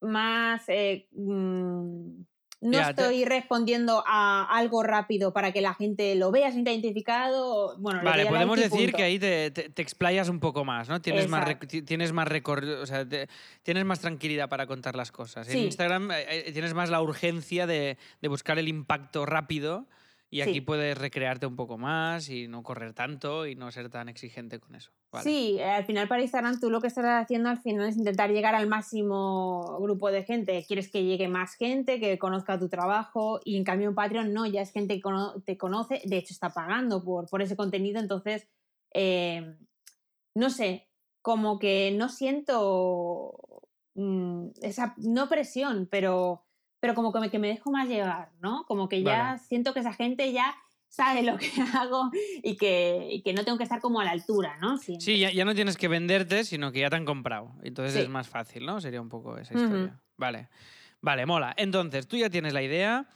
[0.00, 2.22] más eh, mm,
[2.60, 7.76] no estoy respondiendo a algo rápido para que la gente lo vea, se identificado.
[7.78, 11.00] Bueno, vale, podemos decir que ahí te, te, explayas un poco más, ¿no?
[11.00, 13.06] Tienes más, tienes más recorrido, o sea,
[13.62, 15.48] tienes más tranquilidad para contar las cosas.
[15.48, 19.86] En Instagram eh, eh, tienes más la urgencia de, de buscar el impacto rápido
[20.32, 24.08] y aquí puedes recrearte un poco más y no correr tanto y no ser tan
[24.08, 24.92] exigente con eso.
[25.24, 28.54] Sí, al final para Instagram tú lo que estás haciendo al final es intentar llegar
[28.54, 30.64] al máximo grupo de gente.
[30.68, 34.46] Quieres que llegue más gente, que conozca tu trabajo y en cambio en Patreon no,
[34.46, 35.10] ya es gente que
[35.44, 38.46] te conoce, de hecho está pagando por, por ese contenido, entonces,
[38.94, 39.56] eh,
[40.36, 40.88] no sé,
[41.22, 43.64] como que no siento
[43.94, 46.44] mm, esa, no presión, pero
[46.80, 48.64] pero como que me, que me dejo más llevar, ¿no?
[48.66, 50.56] Como que ya siento que esa gente ya
[50.88, 51.46] sabe lo que
[51.78, 52.10] hago
[52.42, 54.76] y que, que, no tengo que estar como a la altura, ¿no?
[54.78, 57.52] Sí, ya, ya, no tienes que venderte, sino que ya te han comprado.
[57.62, 58.80] Entonces es más fácil, ¿no?
[58.80, 60.00] Sería un poco esa historia.
[60.16, 60.48] Vale.
[61.02, 61.54] Vale, mola.
[61.56, 63.06] Entonces, tú ya tienes la idea,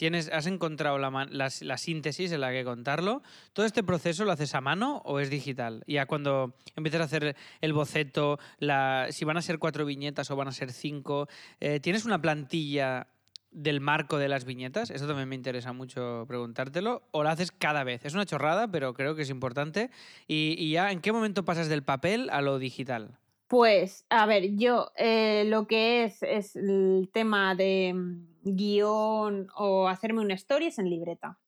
[0.00, 3.22] tienes, has encontrado la, la, síntesis en la que contarlo.
[3.52, 5.84] ¿Todo este proceso lo haces a mano o es digital?
[5.86, 10.36] Ya cuando empiezas a hacer el boceto, la, si van a ser cuatro viñetas o
[10.36, 11.28] van a ser cinco,
[11.60, 13.08] eh, ¿tienes una plantilla
[13.50, 14.88] del marco de las viñetas?
[14.88, 17.02] Eso también me interesa mucho preguntártelo.
[17.10, 18.02] ¿O lo haces cada vez?
[18.06, 19.90] Es una chorrada, pero creo que es importante.
[20.26, 23.18] ¿Y, y ya en qué momento pasas del papel a lo digital?
[23.48, 29.88] Pues, a ver, yo eh, lo que es es el tema de mm, guion o
[29.88, 31.38] hacerme una story es en libreta.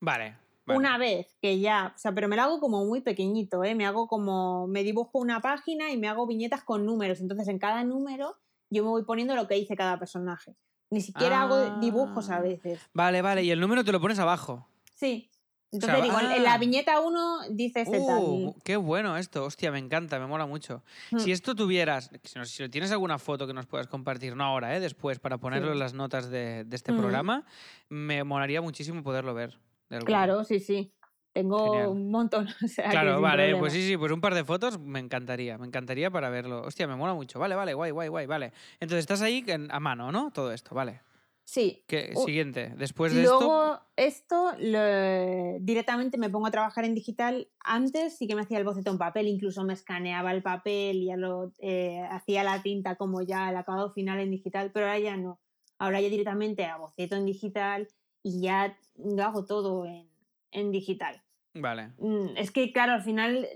[0.00, 3.74] Vale, Una vez que ya, o sea, pero me lo hago como muy pequeñito, ¿eh?
[3.74, 7.20] Me hago como, me dibujo una página y me hago viñetas con números.
[7.20, 8.36] Entonces, en cada número
[8.70, 10.56] yo me voy poniendo lo que dice cada personaje.
[10.90, 12.40] Ni siquiera hago dibujos a ah.
[12.40, 12.80] veces.
[12.92, 14.66] Vale, vale, y el número te lo pones abajo.
[14.94, 15.29] Sí.
[15.72, 16.58] Entonces digo, en la ah.
[16.58, 20.82] viñeta 1 dice este uh, Qué bueno esto, hostia, me encanta, me mola mucho.
[21.12, 21.18] Hmm.
[21.18, 22.10] Si esto tuvieras,
[22.44, 24.80] si tienes alguna foto que nos puedas compartir, no ahora, ¿eh?
[24.80, 26.98] después, para ponerlo en las notas de, este hmm.
[26.98, 27.44] programa,
[27.88, 29.58] me molaría muchísimo poderlo ver.
[30.04, 30.92] Claro, sí, sí.
[31.32, 32.48] Tengo un montón.
[32.90, 36.28] claro, vale, pues sí, sí, pues un par de fotos me encantaría, me encantaría para
[36.28, 36.62] verlo.
[36.62, 37.38] Hostia, me mola mucho.
[37.38, 38.52] Vale, vale, guay, guay, guay, vale.
[38.80, 40.32] Entonces estás ahí a mano, ¿no?
[40.32, 41.02] Todo esto, vale.
[41.44, 41.84] Sí.
[41.88, 42.12] ¿Qué?
[42.14, 42.72] Siguiente.
[42.76, 43.38] Después de esto.
[43.40, 47.48] Luego, esto lo- directamente me pongo a trabajar en digital.
[47.64, 51.16] Antes sí que me hacía el boceto en papel, incluso me escaneaba el papel, ya
[51.16, 55.16] lo eh, hacía la tinta como ya el acabado final en digital, pero ahora ya
[55.16, 55.40] no.
[55.78, 57.88] Ahora ya directamente a boceto en digital
[58.22, 60.08] y ya lo hago todo en,
[60.52, 61.22] en digital.
[61.54, 61.88] Vale.
[61.98, 63.48] Mm, Es que, claro, al final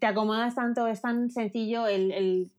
[0.00, 2.50] te acomodas tanto, es tan sencillo, el, el,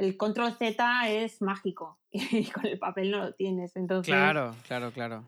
[0.00, 3.76] el control Z es mágico y con el papel no lo tienes.
[3.76, 5.24] Entonces, Claro, claro, claro.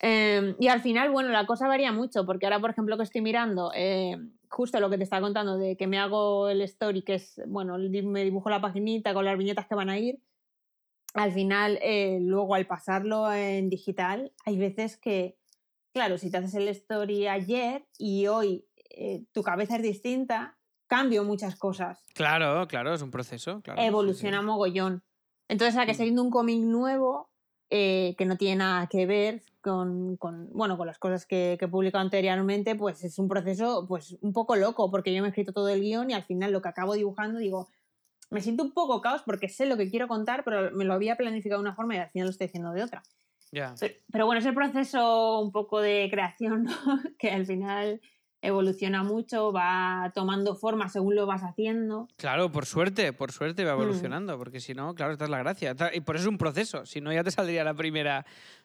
[0.00, 3.20] eh, y al final, bueno, la cosa varía mucho, porque ahora, por ejemplo, que estoy
[3.20, 4.16] mirando, eh,
[4.48, 7.76] justo lo que te estaba contando de que me hago el story, que es, bueno,
[7.78, 10.20] me dibujo la paginita con las viñetas que van a ir.
[11.14, 15.36] Al final, eh, luego al pasarlo en digital, hay veces que,
[15.92, 20.56] claro, si te haces el story ayer y hoy eh, tu cabeza es distinta,
[20.96, 23.60] cambio muchas cosas Claro, claro, es un proceso.
[23.62, 23.88] Claro, sí, sí.
[23.88, 25.02] evoluciona mogollón.
[25.48, 25.96] Entonces, a que Mm.
[25.96, 27.30] saliendo un cómic nuevo
[27.70, 31.64] eh, que no tiene nada que ver con, con, bueno, con las cosas que, que
[31.64, 35.30] he publicado anteriormente, pues es un proceso pues un poco loco, porque yo me he
[35.30, 37.68] escrito todo el guion y al final lo que acabo dibujando digo,
[38.30, 41.16] me siento un poco caos porque sé lo que quiero contar, pero me lo había
[41.16, 43.02] planificado de una forma y al final lo estoy haciendo de otra.
[43.50, 43.74] Ya.
[43.80, 46.72] Pero, pero bueno, es el proceso un poco de creación, ¿no?
[47.18, 48.00] que al final
[48.44, 52.08] evoluciona mucho, va tomando forma según lo vas haciendo.
[52.16, 53.80] Claro, por suerte, por suerte va Mm.
[53.80, 55.74] evolucionando, porque si no, claro, esta es la gracia.
[55.92, 58.24] Y por eso es un proceso, si no ya te saldría la primera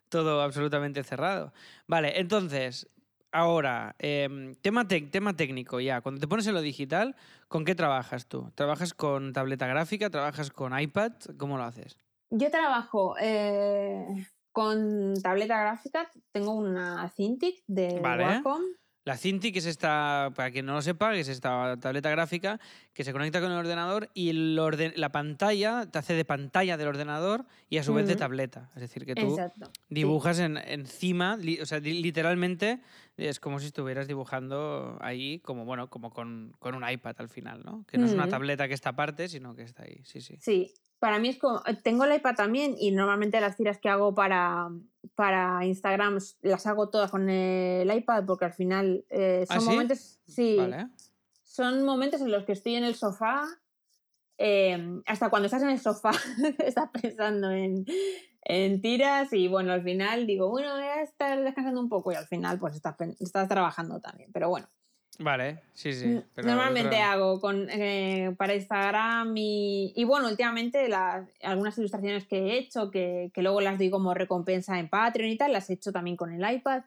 [0.10, 1.54] todo absolutamente cerrado.
[1.88, 2.88] Vale, entonces,
[3.32, 6.02] ahora, em, tema, tema técnico ya.
[6.02, 7.16] Cuando te pones en lo digital,
[7.48, 8.52] ¿con qué trabajas tú?
[8.56, 10.10] ¿Trabajas con tableta gráfica?
[10.10, 11.14] ¿Trabajas con iPad?
[11.38, 11.98] ¿Cómo lo haces?
[12.32, 14.06] Yo trabajo eh,
[14.52, 18.24] con tableta gráfica, tengo una Cintiq de Vale.
[18.24, 18.62] Wacom.
[19.10, 22.60] La Cintiq es esta, para quien no lo sepa, es esta tableta gráfica
[22.94, 26.78] que se conecta con el ordenador y el orden- la pantalla te hace de pantalla
[26.78, 28.70] del ordenador y a su vez de tableta.
[28.76, 29.72] Es decir, que tú Exacto.
[29.74, 29.82] sí.
[29.90, 32.82] dibujas en, encima, li- o sea, li- literalmente
[33.18, 37.64] es como si estuvieras dibujando ahí, como bueno, como con, con un iPad al final,
[37.66, 37.86] ¿no?
[37.88, 40.02] Que no es una tableta que está aparte, sino que está ahí.
[40.04, 40.38] Sí, sí.
[40.40, 41.64] Sí, para mí es como.
[41.84, 44.70] Tengo el iPad también y normalmente las tiras que hago para,
[45.16, 49.66] para Instagram las hago todas con el iPad porque al final eh, son ¿Ah, sí?
[49.70, 50.20] momentos.
[50.28, 50.88] Sí, Vale.
[51.44, 53.46] son momentos en los que estoy en el sofá.
[54.38, 56.12] eh, hasta cuando estás en el sofá,
[56.60, 57.86] estás pensando en,
[58.44, 62.16] en tiras y bueno, al final digo, bueno, voy a estar descansando un poco y
[62.16, 64.32] al final pues estás, estás trabajando también.
[64.32, 64.68] Pero bueno,
[65.20, 66.22] Vale, sí, sí.
[66.34, 72.26] Pero Normalmente otra- hago con, eh, para Instagram y, y bueno, últimamente las, algunas ilustraciones
[72.26, 75.70] que he hecho, que, que luego las doy como recompensa en Patreon y tal, las
[75.70, 76.84] he hecho también con el iPad.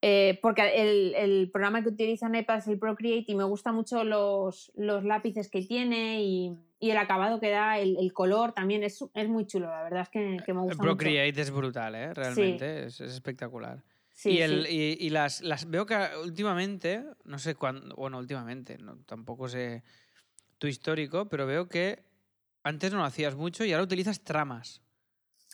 [0.00, 3.74] Eh, porque el, el programa que utiliza en iPad es el Procreate y me gustan
[3.74, 8.52] mucho los, los lápices que tiene y, y el acabado que da, el, el color
[8.52, 10.82] también es, es muy chulo, la verdad es que, que me El gusta mucho.
[10.98, 12.14] Procreate es brutal, ¿eh?
[12.14, 13.82] Realmente, es, es espectacular.
[14.18, 14.96] Sí, y el, sí.
[15.00, 19.84] y, y las, las veo que últimamente, no sé cuándo, bueno, últimamente, no, tampoco sé
[20.58, 22.02] tu histórico, pero veo que
[22.64, 24.82] antes no lo hacías mucho y ahora utilizas tramas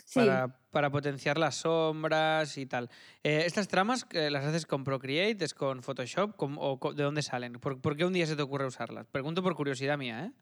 [0.07, 0.15] Sí.
[0.15, 2.89] para, para potenciar las sombras y tal.
[3.23, 7.21] Eh, ¿Estas tramas eh, las haces con Procreate, es con Photoshop con- o de dónde
[7.21, 7.53] salen?
[7.61, 9.07] ¿Por, por qué un día se te ocurre usarlas?
[9.09, 10.33] Pregunto por curiosidad mía, ¿eh?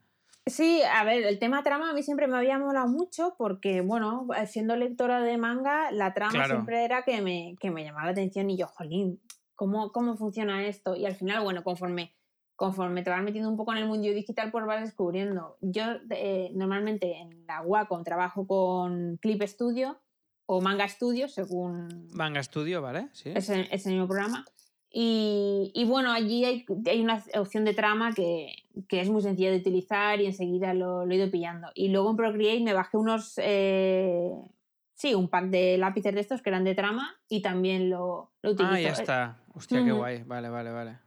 [0.45, 4.27] Sí, a ver, el tema trama a mí siempre me había molado mucho porque, bueno,
[4.45, 6.55] siendo lectora de manga, la trama Claro.
[6.55, 9.21] siempre era que me, que me llamaba la atención y yo, jolín,
[9.55, 10.95] ¿cómo, ¿cómo funciona esto?
[10.97, 12.13] Y al final, bueno, conforme,
[12.57, 15.57] conforme te vas metiendo un poco en el mundo digital, pues vas descubriendo.
[15.61, 20.01] Yo eh, normalmente en la Wacom trabajo con Clip Studio
[20.45, 23.07] o Manga Studio, según Manga Studio, ¿vale?
[23.13, 23.31] Sí.
[23.33, 24.43] ese, ese mismo programa.
[24.91, 28.53] Y, y bueno, allí hay, hay una opción de trama que,
[28.87, 31.69] que es muy sencilla de utilizar y enseguida lo, lo he ido pillando.
[31.75, 34.31] Y luego en Procreate me bajé unos, eh,
[34.93, 38.51] sí, un pack de lápices de estos que eran de trama y también lo, lo
[38.51, 38.73] utilizo.
[38.73, 39.43] Ah, ya está.
[39.53, 40.23] Hostia, qué guay.
[40.23, 40.97] Vale, vale, vale.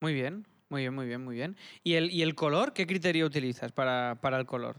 [0.00, 1.56] Muy bien, muy bien, muy bien, muy bien.
[1.82, 2.72] ¿Y el, y el color?
[2.72, 4.76] ¿Qué criterio utilizas para, para el color?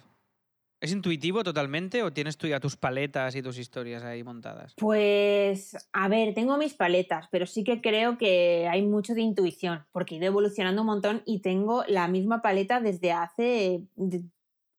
[0.79, 4.73] ¿Es intuitivo totalmente o tienes tú ya tus paletas y tus historias ahí montadas?
[4.77, 9.85] Pues, a ver, tengo mis paletas, pero sí que creo que hay mucho de intuición,
[9.91, 13.81] porque he ido evolucionando un montón y tengo la misma paleta desde hace,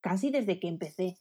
[0.00, 1.16] casi desde que empecé.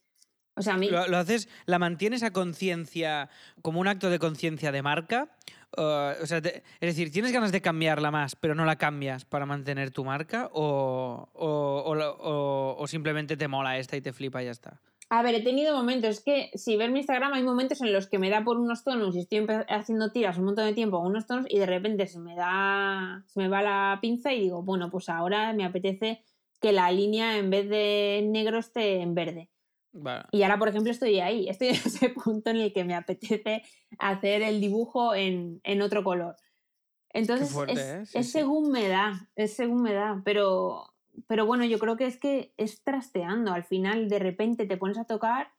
[0.55, 0.89] O sea, a mí...
[0.89, 3.29] ¿Lo, lo haces, la mantienes a conciencia
[3.63, 5.35] como un acto de conciencia de marca?
[5.75, 9.25] Uh, o sea, te- es decir, ¿tienes ganas de cambiarla más, pero no la cambias
[9.25, 10.49] para mantener tu marca?
[10.53, 14.81] ¿O, o- simplemente te mola esta y te flipa y ya está?
[15.09, 18.07] A ver, he tenido momentos, es que si ves mi Instagram hay momentos en los
[18.07, 21.07] que me da por unos tonos y estoy haciendo tiras un montón de tiempo con
[21.07, 24.63] unos tonos y de repente se me da, se me va la pinza y digo,
[24.63, 26.23] bueno, pues ahora me apetece
[26.61, 29.49] que la línea en vez de negro esté en verde.
[29.99, 30.25] Vale.
[30.31, 33.63] Y ahora, por ejemplo, estoy ahí, estoy en ese punto en el que me apetece
[33.99, 36.35] hacer el dibujo en, en otro color.
[37.09, 38.05] Entonces, fuerte, es, ¿eh?
[38.05, 38.31] Sí, es sí.
[38.33, 40.93] según me da, es según me da, pero,
[41.27, 43.53] pero bueno, yo creo que es que es trasteando.
[43.53, 45.49] Al final, de repente te pones a tocar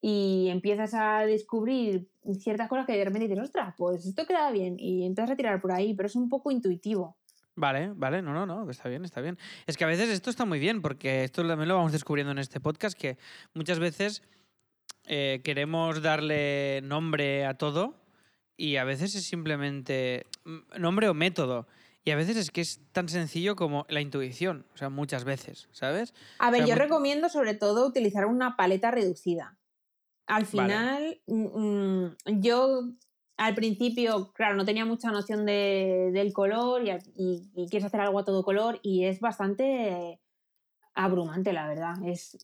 [0.00, 2.08] y empiezas a descubrir
[2.40, 5.60] ciertas cosas que de repente dices, ostras, pues esto queda bien y empiezas a tirar
[5.60, 7.16] por ahí, pero es un poco intuitivo.
[7.54, 9.38] Vale, vale, no, no, no, está bien, está bien.
[9.66, 12.38] Es que a veces esto está muy bien, porque esto también lo vamos descubriendo en
[12.38, 13.18] este podcast, que
[13.54, 14.22] muchas veces
[15.04, 17.94] eh, queremos darle nombre a todo
[18.56, 21.66] y a veces es simplemente mm, nombre o método.
[22.04, 25.68] Y a veces es que es tan sencillo como la intuición, o sea, muchas veces,
[25.70, 26.14] ¿sabes?
[26.40, 29.56] A ver, O sea, yo recomiendo sobre todo utilizar una paleta reducida.
[30.26, 32.88] Al final, mm, mm, yo
[33.44, 38.00] al principio, claro, no tenía mucha noción de- del color y, y- y quieres hacer
[38.00, 40.18] algo a todo color y es bastante
[40.94, 41.94] abrumante, la verdad.
[42.06, 42.36] Es,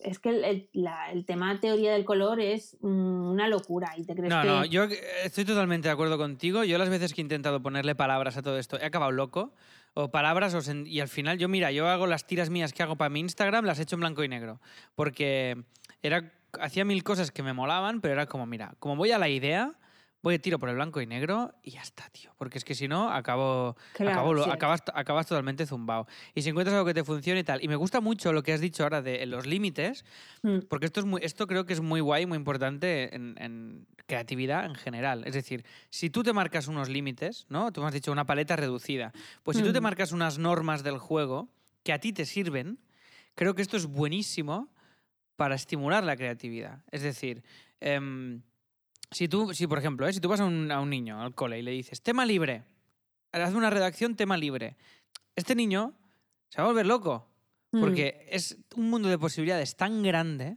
[0.00, 4.04] es que el, el- la- el tema teoría del color es mm, una locura y
[4.04, 4.48] te crees No, que...
[4.48, 4.84] no, yo
[5.24, 6.64] estoy totalmente de acuerdo contigo.
[6.64, 9.52] Yo las veces que he intentado ponerle palabras a todo esto, he acabado loco.
[9.98, 12.82] O palabras, o sen- y al final yo, mira, yo hago las tiras mías que
[12.82, 14.60] hago para mi Instagram, las he hecho en blanco y negro.
[14.94, 15.56] Porque
[16.02, 19.30] era, hacía mil cosas que me molaban, pero era como, mira, como voy a la
[19.30, 19.72] idea,
[20.22, 22.32] voy de tiro por el blanco y negro y ya está, tío.
[22.36, 24.50] Porque es que si no, acabo, Claro, acabo lo- sí.
[24.50, 26.06] acabas, acabas totalmente zumbado.
[26.34, 27.62] Y si encuentras algo que te funcione y tal.
[27.62, 30.04] Y me gusta mucho lo que has dicho ahora de los límites,
[30.44, 33.86] Mm, porque esto, es muy, esto creo que es muy guay, muy importante en, en
[34.06, 35.22] creatividad en general.
[35.26, 37.72] Es decir, si tú te marcas unos límites, ¿no?
[37.72, 39.12] Tú me has dicho una paleta reducida.
[39.44, 39.82] Pues si tú te Ujú.
[39.82, 41.48] marcas unas normas del juego
[41.84, 42.80] que a ti te sirven,
[43.36, 44.72] creo que esto es buenísimo
[45.36, 46.84] para estimular la creatividad.
[46.90, 47.44] Es decir,
[47.80, 48.42] em,
[49.10, 50.12] si tú, si por ejemplo, ¿eh?
[50.12, 52.64] si tú vas a un, a un niño al cole y le dices, tema libre,
[53.32, 54.76] haz una redacción tema libre,
[55.34, 55.94] este niño
[56.48, 57.28] se va a volver loco.
[57.72, 57.80] mm.
[57.80, 60.56] Porque es un mundo de posibilidades tan grande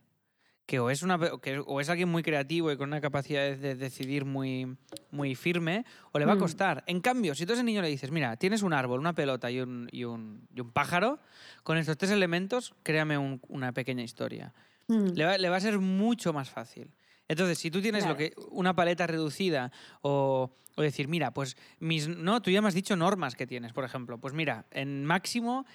[0.65, 3.57] que o es, una, que o es alguien muy creativo y con una capacidad de,
[3.57, 4.77] de decidir muy,
[5.09, 6.39] muy firme, o le va a Mm.
[6.39, 6.83] costar.
[6.85, 9.49] En cambio, si tú a ese niño le dices, mira, tienes un árbol, una pelota
[9.49, 11.17] y un, y un, y un pájaro,
[11.63, 14.53] con estos tres elementos, créame un- una pequeña historia.
[14.87, 15.07] Mm.
[15.15, 16.91] Le va, le va a ser mucho más fácil.
[17.29, 22.07] Entonces, si tú tienes lo que, una paleta reducida o, o decir, mira, pues mis.
[22.09, 24.17] No, tú ya me has dicho normas que tienes, por ejemplo.
[24.17, 25.65] Pues mira, en máximo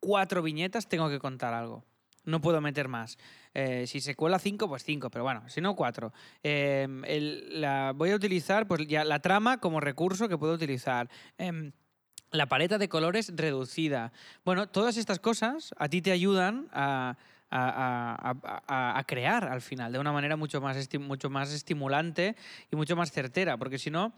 [0.00, 1.84] cuatro viñetas tengo que contar algo.
[2.24, 3.18] No puedo meter más.
[3.54, 6.12] Eh, si se cuela cinco, pues cinco, pero bueno, si no, cuatro.
[6.42, 11.08] Eh, el- la, voy a utilizar pues ya la trama como recurso que puedo utilizar.
[11.38, 11.72] Em,
[12.32, 14.12] la paleta de colores reducida.
[14.44, 17.16] Bueno, todas estas cosas a ti te ayudan a,
[17.50, 22.36] a- crear al final de una manera mucho más, mucho más estimulante
[22.70, 24.12] y mucho más certera, porque si no,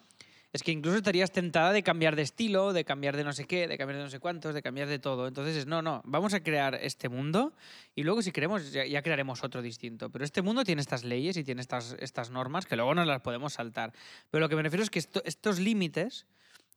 [0.50, 3.68] es que incluso estarías tentada de cambiar de estilo, de cambiar de no sé qué,
[3.68, 5.28] de cambiar de no sé cuántos, de cambiar de todo.
[5.28, 7.52] Entonces es, no, no, vamos a crear este mundo
[7.94, 10.08] y luego si queremos ya, crearemos otro distinto.
[10.08, 13.20] Pero este mundo tiene estas leyes y tiene estas, estas normas que luego nos las
[13.20, 13.92] podemos saltar.
[14.30, 16.26] Pero lo que me refiero es que esto- estos límites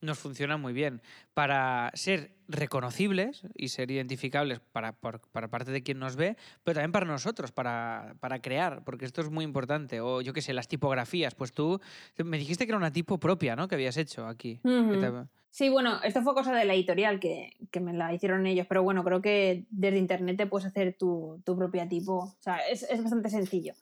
[0.02, 1.02] nos funcionan muy bien
[1.34, 6.76] para ser reconocibles y ser identificables para, por- para parte de quien nos ve, pero
[6.76, 10.02] también para nosotros, para, para crear, porque esto es muy importante.
[10.02, 11.80] O yo qué sé, las tipografías, pues tú
[12.24, 13.68] me dijiste que era una tipo propia, ¿no?
[13.68, 14.60] Que habías hecho aquí.
[15.00, 15.08] te-
[15.54, 18.84] Sí, bueno, esto fue cosa de la editorial que, que me la hicieron ellos, pero
[18.84, 22.20] bueno, creo que desde internet te puedes hacer tu, tu propia tipo.
[22.20, 23.74] O sea, es, es bastante sencillo.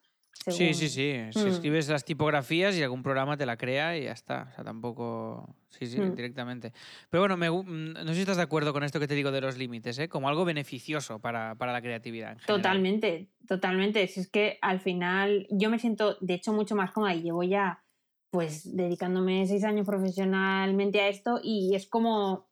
[0.46, 1.14] Sí, según- sí, sí.
[1.32, 1.48] Si Mm.
[1.48, 4.48] escribes las tipografías y algún programa te la crea y ya está.
[4.52, 5.56] O sea, tampoco.
[5.70, 6.16] Sí, sí, Mm.
[6.16, 6.74] directamente.
[7.10, 9.32] Pero bueno, me mm, no sé si estás de acuerdo con esto que te digo
[9.32, 10.08] de los límites, ¿eh?
[10.10, 12.32] Como algo beneficioso para, para la creatividad.
[12.34, 12.46] En.
[12.48, 14.08] Totalmente, totalmente.
[14.08, 17.44] Si es que al final yo me siento, de hecho, mucho más cómoda y llevo
[17.44, 17.84] ya,
[18.32, 22.48] pues, dedicándome seis años profesionalmente a esto y es como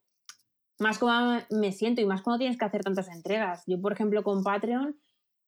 [0.80, 3.63] más cómoda me siento y más cuando tienes que hacer tantas entregas.
[3.65, 4.95] Yo, por ejemplo, con Patreon,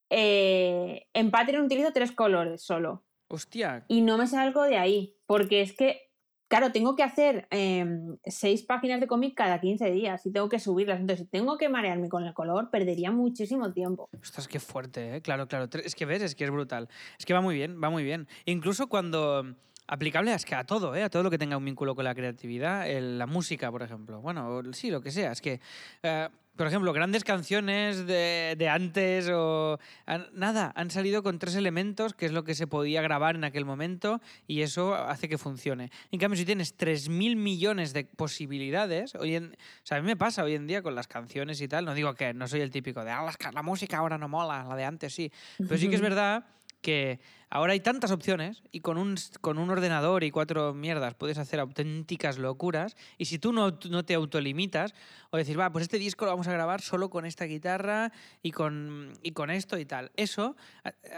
[0.09, 5.61] eh, en Patreon utilizo tres colores solo Hostia, y no me salgo de ahí porque
[5.61, 6.09] es que,
[6.47, 10.57] claro, tengo que hacer em, seis páginas de cómic cada 15 días y tengo que
[10.57, 10.99] subirlas.
[10.99, 14.09] Entonces, si tengo que marearme con el color, perdería muchísimo tiempo.
[14.19, 15.21] Ostras, qué fuerte, ¿eh?
[15.21, 15.69] Claro, claro.
[15.83, 16.89] Es que ves, es que es brutal.
[17.19, 18.27] Es que va muy bien, va muy bien.
[18.45, 19.45] Incluso cuando.
[19.91, 21.01] Aplicable es que a todo, ¿eh?
[21.03, 22.87] A todo lo que tenga un vínculo con la creatividad.
[22.89, 24.21] el- la música, por ejemplo.
[24.21, 25.31] Bueno, sí, lo que sea.
[25.31, 25.59] Es que.
[26.03, 26.29] eh,
[26.59, 29.79] por ejemplo, grandes canciones de, de antes o.
[30.05, 33.45] han- nada, han salido con tres elementos, que es lo que se podía grabar en
[33.45, 35.89] aquel momento, y eso hace que funcione.
[36.11, 40.17] En cambio, si tienes 3.000 millones de posibilidades, hoy en, o sea, a mí me
[40.17, 42.71] pasa hoy en día con las canciones y tal, no digo que no soy el
[42.71, 45.87] típico de, ah, ca- la música ahora no mola, la de antes sí, pero sí
[45.87, 46.43] que es verdad
[46.81, 47.19] que
[47.49, 51.59] ahora hay tantas opciones y con un, con un ordenador y cuatro mierdas puedes hacer
[51.59, 54.93] auténticas locuras y si tú no, no te autolimitas
[55.31, 58.11] o decir, va, pues este disco lo vamos a grabar solo con esta guitarra
[58.41, 60.55] y con, y con esto y tal, eso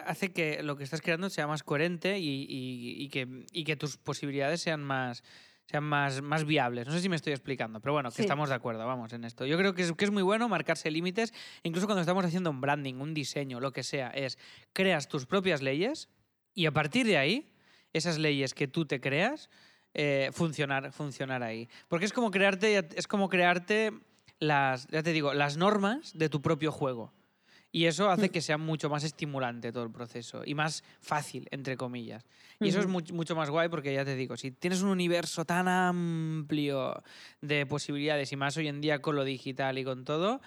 [0.05, 3.75] hace que lo que estás creando sea más coherente y, y, y que, y que
[3.75, 5.23] tus posibilidades sean más
[5.65, 6.87] sean más, más viables.
[6.87, 8.21] No sé si me estoy explicando, pero bueno, que Sí.
[8.23, 9.45] estamos de acuerdo, vamos, en esto.
[9.45, 11.33] Yo creo que es, que es muy bueno marcarse límites,
[11.63, 14.37] incluso cuando estamos haciendo un branding, un diseño, lo que sea, es
[14.73, 16.09] creas tus propias leyes
[16.53, 17.51] y a partir de ahí,
[17.93, 19.49] esas leyes que tú te creas,
[19.93, 21.67] eh, funcionar, funcionar ahí.
[21.87, 23.91] Porque es como crearte, es como crearte
[24.39, 27.13] las, ya te digo, las normas de tu propio juego.
[27.71, 28.31] Y eso hace Mm.
[28.31, 32.25] que sea mucho más estimulante todo el proceso y más fácil, entre comillas.
[32.59, 35.67] Y eso es mucho más guay porque ya te digo, si tienes un universo tan
[35.67, 37.01] amplio
[37.41, 40.41] de posibilidades y más hoy en día con lo digital y con todo,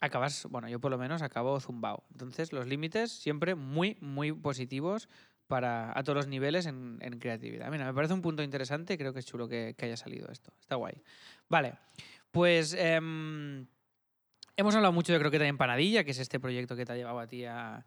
[0.00, 2.04] acabas, bueno, yo por lo menos acabo zumbao.
[2.12, 5.08] Entonces, los límites siempre muy, muy positivos
[5.46, 7.70] para a todos los niveles en, en creatividad.
[7.70, 10.52] Mira, me parece un punto interesante creo que es chulo que, que haya salido esto.
[10.60, 11.02] Está guay.
[11.48, 11.74] Vale,
[12.30, 13.66] pues em,
[14.58, 17.20] hemos hablado mucho de Croqueta y Empanadilla, que es este proyecto que te ha llevado
[17.20, 17.84] a ti a,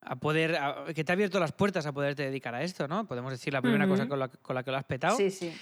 [0.00, 3.06] a poder, a- que te ha abierto las puertas a poderte dedicar a esto, ¿no?
[3.06, 4.10] Podemos decir la primera cosa Ujú.
[4.10, 5.16] con la, con la que lo has petado.
[5.16, 5.52] Sí, sí.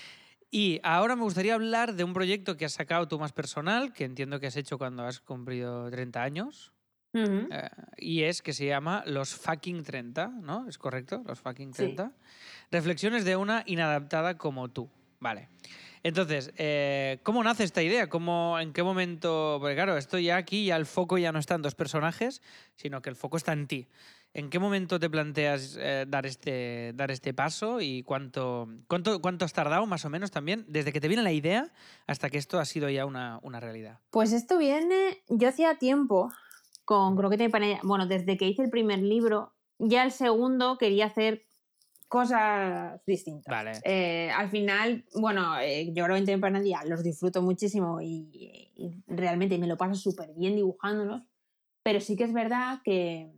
[0.51, 4.05] Y ahora me gustaría hablar de un proyecto que has sacado tú más personal, que
[4.05, 6.73] entiendo que has hecho cuando has cumplido 30 años,
[7.15, 7.49] Ujú.
[7.51, 10.69] eh, y es que se llama Los Fucking 30, ¿no?
[10.69, 11.23] ¿Es correcto?
[11.27, 11.85] Los Fucking Sí.
[11.85, 12.13] 30.
[12.71, 14.91] Reflexiones de una inadaptada como tú.
[15.21, 15.49] Vale.
[16.03, 18.09] Entonces, eh, ¿cómo nace esta idea?
[18.09, 19.59] ¿Cómo, ¿En qué momento?
[19.61, 22.43] Porque claro, esto ya aquí, ya el foco ya no está en dos personajes,
[22.75, 23.89] sino que el foco está en ti.
[24.35, 29.45] ¿En qué momento te planteas eh, dar, este, dar este paso y cuánto, cuánto, cuánto
[29.45, 31.71] has tardado más o menos también desde que te viene la idea
[32.07, 34.01] hasta que esto ha sido ya una, una realidad?
[34.11, 36.33] Pues esto viene, yo hacía tiempo
[36.85, 41.07] con Croqueta y Panella, bueno, desde que hice el primer libro, ya el segundo quería
[41.07, 41.47] hacer
[42.13, 43.51] cosas distintas.
[43.51, 43.73] Vale.
[43.85, 49.57] Eh, al final, bueno, eh, yo Croqueta y Panella los disfruto muchísimo y, y realmente
[49.57, 51.23] me lo paso súper bien dibujándolos,
[51.83, 53.33] pero sí que es verdad que,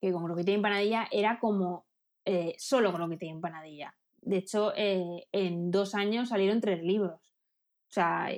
[0.00, 1.84] que con Croqueta y Empanadilla era como
[2.24, 3.92] eh, solo Croqueta y Empanadilla.
[4.20, 7.18] De hecho, eh, en dos años salieron tres libros.
[7.90, 8.28] O sea,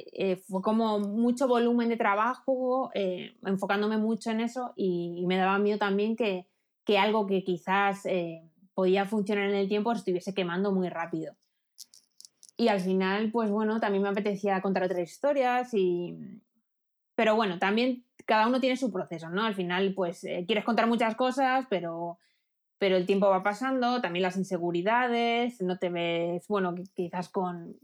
[0.49, 2.91] fue como mucho volumen de trabajo,
[3.47, 6.49] enfocándome mucho en eso y, y me daba miedo también que,
[6.85, 8.43] que algo que quizás eh,
[8.75, 11.35] podía funcionar en el tiempo se estuviese quemando muy rápido.
[12.57, 16.41] Y al final, pues bueno, también me apetecía contar otras historias y...
[17.17, 19.45] Pero bueno, también cada uno tiene su proceso, ¿no?
[19.45, 22.19] Al final, pues eh, quieres contar muchas cosas, pero,
[22.79, 27.77] pero el tiempo va pasando, también las inseguridades, no te ves, bueno, qui- quizás con...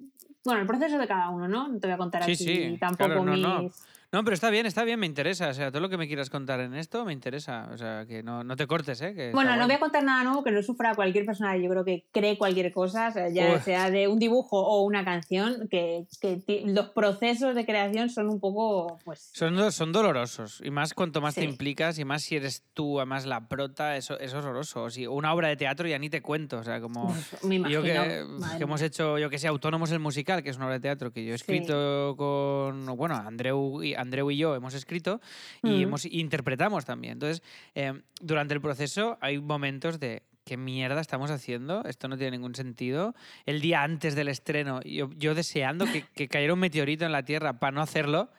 [0.44, 1.68] Bueno, el proceso de cada uno, ¿no?
[1.68, 3.42] No te voy a contar Sí, aquí sí, tampoco claro, no, mis...
[3.42, 3.70] no.
[4.12, 5.48] No, pero está bien, está bien, me interesa.
[5.48, 7.68] O sea, todo lo que me quieras contar en esto me interesa.
[7.72, 9.14] O sea, que no, no te cortes, ¿eh?
[9.14, 11.84] Que Bueno, no voy a contar nada nuevo que no sufra cualquier persona, yo creo
[11.84, 13.64] que cree cualquier cosa, o sea, ya Uf.
[13.64, 18.40] sea de un dibujo o una canción, que, que los procesos de creación son un
[18.40, 19.30] poco, pues...
[19.32, 20.60] Son, son dolorosos.
[20.64, 24.18] Y más cuanto más te implicas y más si eres tú, además la prota, eso,
[24.18, 24.90] es horroroso.
[24.90, 26.58] Si una obra de teatro ya ni te cuento.
[26.58, 27.04] O sea, como.
[27.06, 27.80] uf, me imagino.
[27.80, 28.24] Yo que,
[28.60, 31.24] hemos hecho, yo que sé, Autónomos el musical, que es una obra de teatro que
[31.24, 31.44] yo he Sí.
[31.44, 35.20] escrito con, bueno, Andreu y, Andreu y yo hemos escrito
[35.62, 35.82] y Mm.
[35.82, 37.12] hemos interpretamos también.
[37.14, 37.42] Entonces,
[37.74, 42.54] eh, durante el proceso hay momentos de qué mierda estamos haciendo, esto no tiene ningún
[42.54, 43.14] sentido.
[43.46, 47.24] El día antes del estreno, yo, yo deseando que, que cayera un meteorito en la
[47.24, 48.30] Tierra para no hacerlo.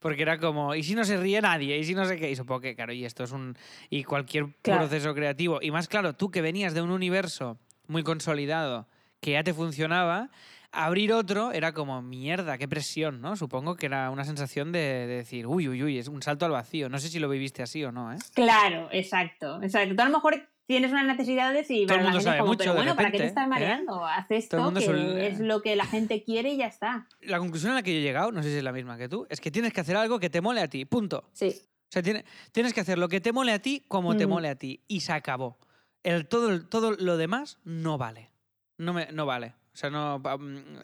[0.00, 1.76] Porque era como, ¿y si no se ríe nadie?
[1.76, 2.30] ¿Y si no sé qué?
[2.30, 3.54] Y supongo que, claro, y esto es un.
[3.90, 4.80] Y cualquier Claro.
[4.88, 5.58] proceso creativo.
[5.60, 8.88] Y más claro, tú que venías de un universo muy consolidado,
[9.20, 10.30] que ya te funcionaba,
[10.72, 13.36] abrir otro era como, mierda, qué presión, ¿no?
[13.36, 16.52] Supongo que era una sensación de, de decir, uy, uy, uy, es un salto al
[16.52, 16.88] vacío.
[16.88, 18.16] No sé si lo viviste así o no, ¿eh?
[18.34, 19.94] Claro, exacto, exacto.
[19.96, 22.58] Tú a lo mejor tienes unas necesidades y Todo para la es sabe como, mucho,
[22.60, 23.48] pero bueno, ¿para qué te estás ¿eh?
[23.48, 24.06] mareando?
[24.06, 27.08] Haz Todo esto que es lo que la gente quiere y ya está.
[27.22, 29.08] La conclusión a la que yo he llegado, no sé si es la misma que
[29.08, 31.28] tú, es que tienes que hacer algo que te mole a ti, punto.
[31.32, 34.24] Sí, O sea, tiene- tienes que hacer lo que te mole a ti como te
[34.26, 34.30] Mm.
[34.30, 34.84] mole a ti.
[34.86, 35.58] Y se acabó.
[36.04, 38.30] El, todo, todo lo demás no vale.
[38.78, 39.54] No, me, no vale.
[39.72, 40.32] O sea, no, a,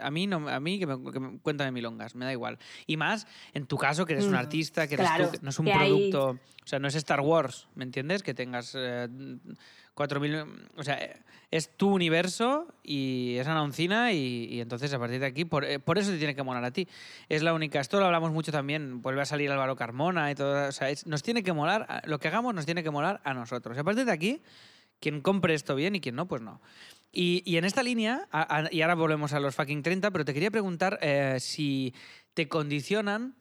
[0.07, 2.59] a mí, no, a mí que me, que me cuéntame milongas, me da igual.
[2.87, 5.59] Y más en tu caso, que eres un Mm, artista, que eres claro, no es
[5.59, 6.39] un hay- producto.
[6.65, 8.23] O sea, no es Star Wars, ¿me entiendes?
[8.25, 9.09] Que tengas eh,
[9.95, 10.69] 4.000.
[10.77, 10.99] O sea,
[11.51, 15.65] es tu universo y es Ana Oncina y, y entonces a partir de aquí, por,
[15.65, 16.89] eh, por eso te tiene que molar a ti.
[17.29, 17.81] Es la única.
[17.81, 19.01] Esto lo hablamos mucho también.
[19.01, 20.69] Vuelve a salir Álvaro Carmona y todo.
[20.69, 22.03] O sea, es- nos tiene que molar.
[22.07, 23.77] Lo que hagamos nos tiene que molar a nosotros.
[23.77, 24.43] Y a partir de aquí,
[25.01, 26.61] quien compre esto bien y quien no, pues no.
[27.19, 28.29] Y, en esta línea,
[28.71, 31.95] y ahora volvemos a los fucking 30, pero te quería preguntar eh, si
[32.35, 33.37] te condicionan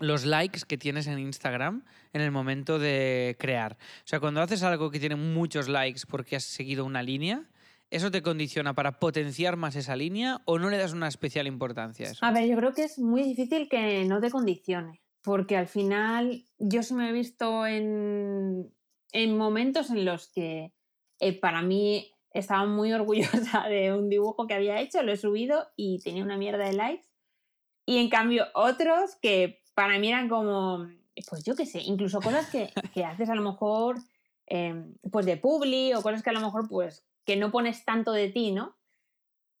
[0.00, 3.78] los likes que tienes en Instagram en el momento de crear.
[4.04, 7.48] O sea, cuando haces algo que tiene muchos likes porque has seguido una línea,
[7.88, 12.06] ¿eso te condiciona para potenciar más esa línea o no le das una especial importancia
[12.06, 12.26] a eso?
[12.26, 16.44] A ver, yo creo que es muy difícil que no te condicione, porque al final
[16.58, 18.74] yo sí me he visto en,
[19.12, 20.74] en momentos en los que
[21.18, 25.66] eh, para mí estaba muy orgullosa de un dibujo que había hecho, lo he subido
[25.76, 27.08] y tenía una mierda de likes.
[27.86, 30.86] Y en cambio otros que para mí eran como,
[31.28, 33.96] pues yo qué sé, incluso cosas que, que haces a lo mejor
[34.46, 38.12] em, pues de publi o cosas que a lo mejor pues que no pones tanto
[38.12, 38.76] de ti, ¿no?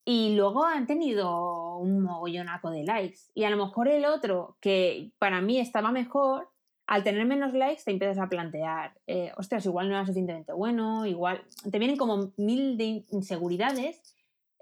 [0.04, 3.20] Y luego han tenido un mogollonaco de likes.
[3.34, 6.50] Y a lo mejor el otro, que para mí estaba mejor,
[6.90, 11.06] al tener menos likes te empiezas a plantear, eh, ostras, igual no era suficientemente bueno,
[11.06, 14.02] igual te vienen como mil de inseguridades.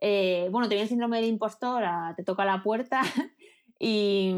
[0.02, 1.84] Eh, bueno, te viene el síndrome del impostor,
[2.16, 3.00] te toca la puerta
[3.78, 4.36] y,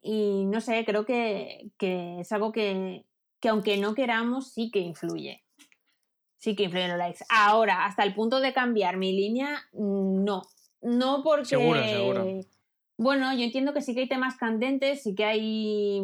[0.00, 3.04] y no sé, creo que, que es algo que,
[3.40, 5.44] que, aunque no queramos, sí que influye.
[6.38, 7.24] Sí que influyen los likes.
[7.28, 10.40] Ahora, hasta el punto de cambiar mi línea, no.
[10.80, 11.44] No porque...
[11.44, 12.24] Seguro, seguro.
[12.96, 16.02] Bueno, yo entiendo que sí que hay temas candentes, sí que hay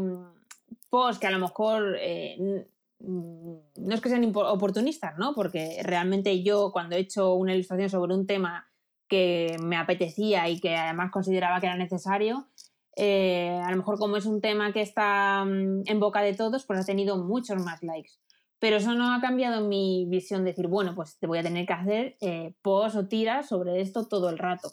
[0.91, 2.67] posts que a lo mejor eh,
[2.99, 5.35] no es que sean oportunistas, ¿no?
[5.35, 8.69] Porque realmente yo cuando he hecho una ilustración sobre un tema
[9.09, 12.49] que me apetecía y que además consideraba que era necesario,
[12.97, 16.65] eh, a lo mejor como es un tema que está mm, en boca de todos,
[16.65, 18.13] pues ha tenido muchos más likes.
[18.59, 21.67] Pero eso no ha cambiado mi visión de decir, bueno, pues te voy a tener
[21.67, 24.73] que hacer eh, posts o tiras sobre esto todo el rato.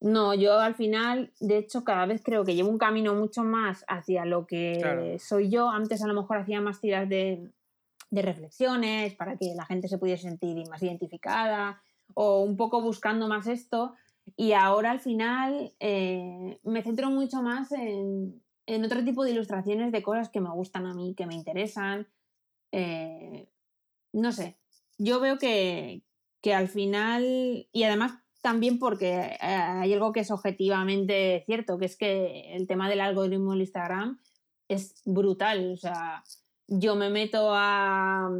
[0.00, 3.84] No, yo al final, de hecho, cada vez creo que llevo un camino mucho más
[3.88, 5.70] hacia lo que soy yo.
[5.70, 7.50] Antes a lo mejor hacía más tiras de,
[8.10, 11.82] reflexiones para que la gente se pudiese sentir más identificada
[12.14, 13.94] o un poco buscando más esto.
[14.36, 18.40] Y ahora al final eh, me centro mucho más en,
[18.84, 22.06] otro tipo de ilustraciones de cosas que me gustan a mí, que me interesan.
[22.70, 23.48] Eh,
[24.12, 24.56] no sé,
[24.96, 26.02] yo veo que,
[26.40, 31.86] que al final, y además también porque eh, hay algo que es objetivamente cierto, que
[31.86, 34.20] es que el tema del algoritmo de Instagram
[34.68, 35.72] es brutal.
[35.72, 36.22] O sea,
[36.66, 38.30] yo me meto a,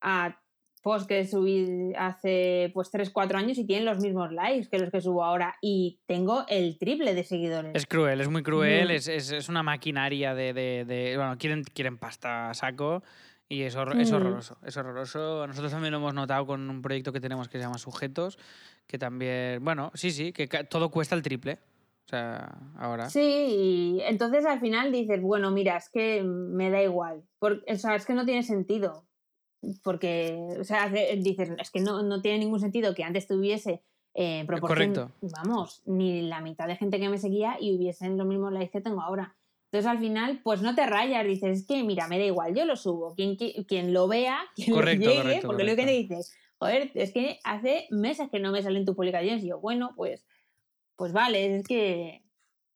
[0.00, 0.40] a
[0.82, 4.90] posts que subí hace pues 3, 4 años y tienen los mismos likes que los
[4.90, 7.72] que subo ahora y tengo el triple de seguidores.
[7.74, 11.64] Es cruel, es muy cruel, es, es, es, una maquinaria de, de, de, Bueno, quieren,
[11.64, 13.02] quieren pasta a saco
[13.48, 15.46] y es, es horroroso, es horroroso.
[15.46, 18.38] Nosotros también lo hemos notado con un proyecto que tenemos que se llama Sujetos,
[18.86, 21.58] que también, bueno, sí, sí, que todo cuesta el triple.
[22.04, 23.10] O sea, ahora.
[23.10, 27.22] Sí, y entonces al final dices, bueno, mira, es que me da igual.
[27.38, 29.04] Porque, o sea, es que no tiene sentido.
[29.82, 33.82] Porque, o sea, dices, es que no, no tiene ningún sentido que antes tuviese
[34.14, 35.12] eh, proporción, Correcto.
[35.20, 38.80] vamos, ni la mitad de gente que me seguía y hubiesen los mismos likes que
[38.80, 39.36] tengo ahora.
[39.70, 42.64] Entonces al final, pues no te rayas, dices, es que mira, me da igual, yo
[42.64, 43.14] lo subo.
[43.14, 47.38] Quien, quien, lo vea, quien lo llegue, porque lo que te dices, joder, es que
[47.44, 49.44] hace meses que no me salen tus publicaciones.
[49.44, 50.24] Y yo, bueno, pues,
[50.96, 52.22] pues vale, es que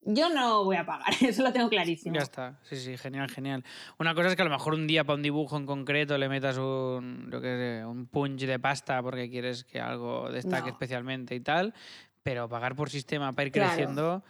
[0.01, 2.15] yo no voy a pagar, eso lo tengo clarísimo.
[2.15, 3.63] Ya está, sí, sí, genial, genial.
[3.97, 6.29] Una cosa es que a lo mejor un día para un dibujo en concreto le
[6.29, 11.33] metas un, yo qué sé, un punch de pasta porque quieres que algo destaque especialmente
[11.33, 11.73] y tal,
[12.21, 14.23] pero pagar por sistema para ir creciendo...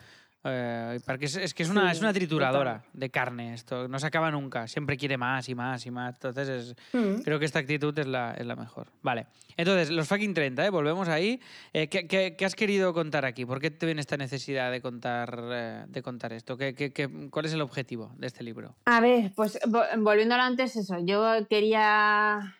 [0.45, 4.29] Eh, porque es, que es una, es una trituradora de carne esto, no se acaba
[4.29, 6.15] nunca, siempre quiere más y más y más.
[6.15, 7.21] Entonces mm.
[7.21, 8.87] creo que esta actitud es la, es la, mejor.
[9.01, 10.69] Vale, entonces los fucking 30, ¿eh?
[10.69, 11.39] volvemos ahí.
[11.71, 13.45] Eh, ¿qué, qué, has querido contar aquí?
[13.45, 16.57] ¿Por qué te viene esta necesidad de contar, de contar esto?
[16.57, 18.75] ¿Qué, ¿Qué, cuál es el objetivo de este libro?
[18.85, 19.59] A ver, pues
[19.97, 22.57] volviendo a antes, eso, yo quería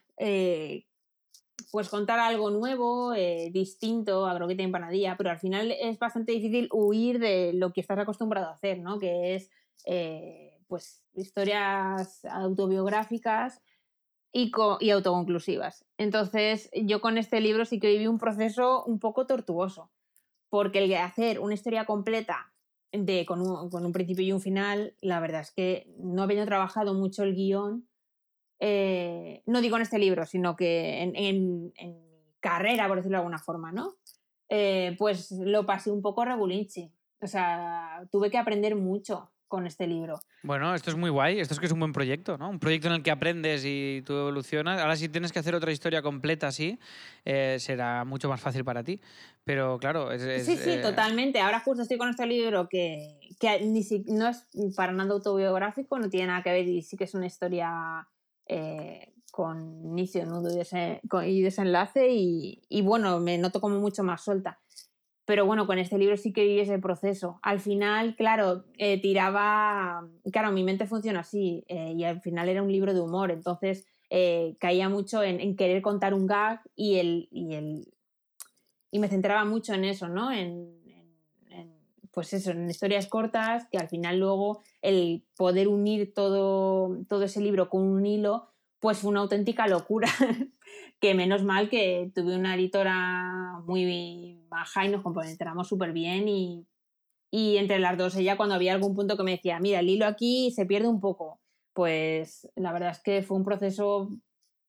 [1.73, 6.31] pues contar algo nuevo, eh, distinto a croqueta y empanadilla, pero al final es bastante
[6.31, 8.99] difícil huir de lo que estás acostumbrado a hacer, ¿no?
[8.99, 9.49] Que es,
[9.87, 13.59] eh, pues, historias autobiográficas
[14.31, 14.51] y,
[14.81, 15.83] y, autoconclusivas.
[15.97, 19.89] Entonces, yo con este libro sí que viví un proceso un poco tortuoso,
[20.49, 22.53] porque el de hacer una historia completa
[22.91, 26.45] de, con, un, con un principio y un final, la verdad es que no había
[26.45, 27.87] trabajado mucho el guion
[28.65, 31.73] eh, no digo en este libro, sino que en, mi
[32.39, 33.95] carrera, por decirlo de alguna forma, ¿no?
[34.47, 36.89] Eh, pues lo pasé un poco regulinchi.
[37.19, 40.17] O sea, tuve que aprender mucho con este libro.
[40.43, 42.49] Bueno, esto es muy guay, esto es que es un buen proyecto, ¿no?
[42.49, 44.79] Un proyecto en el que aprendes y tú evolucionas.
[44.79, 46.79] Ahora si tienes que hacer otra historia completa así,
[47.25, 49.01] eh, será mucho más fácil para ti.
[49.43, 50.45] Pero claro, es...
[50.45, 51.41] sí, sí, totalmente.
[51.41, 56.09] Ahora justo estoy con este libro que, que ni no es para nada autobiográfico, no
[56.09, 58.07] tiene nada que ver y sí que es una historia
[58.47, 60.49] eh, con inicio, nudo
[61.25, 64.59] y, desenlace y, bueno, me noto como mucho más suelta.
[65.25, 67.39] pero bueno, con este libro sí que viví ese proceso.
[67.41, 72.61] Al final, claro, eh, tiraba, claro, mi mente funciona así eh, y al final era
[72.61, 77.27] un libro de humor, entonces eh, caía mucho en, querer contar un gag y, el,
[77.31, 77.91] y, el,
[78.91, 80.31] y me centraba mucho en eso, ¿no?
[80.31, 80.82] En,
[82.13, 87.41] pues eso, en historias cortas, que al final luego el poder unir todo, todo ese
[87.41, 90.07] libro con un hilo, pues fue una auténtica locura,
[91.01, 96.67] que menos mal que tuve una editora muy baja y nos compenetramos súper bien y,
[97.31, 100.05] y entre las dos, ella cuando había algún punto que me decía, mira, el hilo
[100.05, 101.41] aquí se pierde un poco,
[101.73, 104.09] pues la verdad es que fue un proceso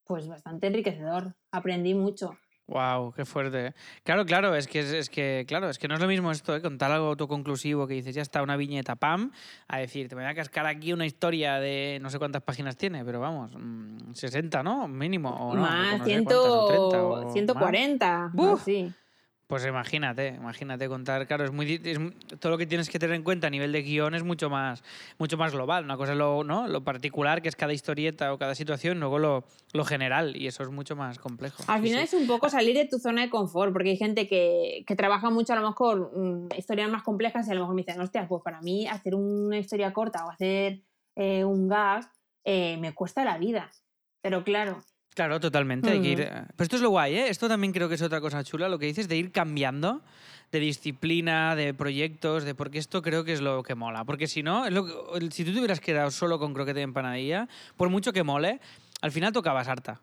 [0.05, 2.38] pues bastante enriquecedor, aprendí mucho.
[2.67, 3.75] Wow, qué fuerte.
[4.05, 6.62] Claro, claro, es que es, que claro, es que no es lo mismo esto, ¿eh?
[6.62, 9.33] contar algo autoconclusivo que dices, ya está una viñeta, pam,
[9.69, 13.05] a decir, te voy a cascar aquí una historia de no sé cuántas páginas tiene,
[13.05, 13.53] pero vamos,
[14.15, 14.89] 60, mm, ¿no?
[14.89, 15.29] Mínimo.
[15.29, 16.05] O más, no,
[17.33, 18.33] 140.
[18.65, 18.93] Sí.
[19.47, 21.78] Pues imagínate, imagínate contar, claro, es muy
[22.40, 24.82] todo lo que tienes que tener en cuenta a nivel de guion es mucho más,
[25.18, 25.84] mucho más global.
[25.84, 26.66] Una cosa es lo, ¿no?
[26.66, 30.62] lo particular, que es cada historieta o cada situación, luego lo, lo general, y eso
[30.62, 31.62] es mucho más complejo.
[31.66, 34.82] Al final es un poco salir de tu zona de confort, porque hay gente que,
[34.86, 37.82] que trabaja mucho a lo mejor mm, historias más complejas y a lo mejor me
[37.82, 40.80] dicen, hostia, pues para mí hacer una historia corta o hacer
[41.16, 42.11] eh, un gag
[42.45, 43.70] eh, me cuesta la vida.
[44.22, 44.82] Pero claro,
[45.15, 45.91] Claro, totalmente.
[45.91, 46.19] Hay que ir...
[46.19, 47.29] Pero esto es lo guay, ¿eh?
[47.29, 50.03] Esto también creo que es otra cosa chula, lo que dices de ir cambiando
[50.51, 54.05] de disciplina, de proyectos, de porque esto creo que es lo que mola.
[54.05, 54.65] Porque si no,
[55.31, 58.61] si tú te hubieras quedado solo con croquete y empanadilla, por mucho que mole,
[59.01, 60.01] al final tocabas harta.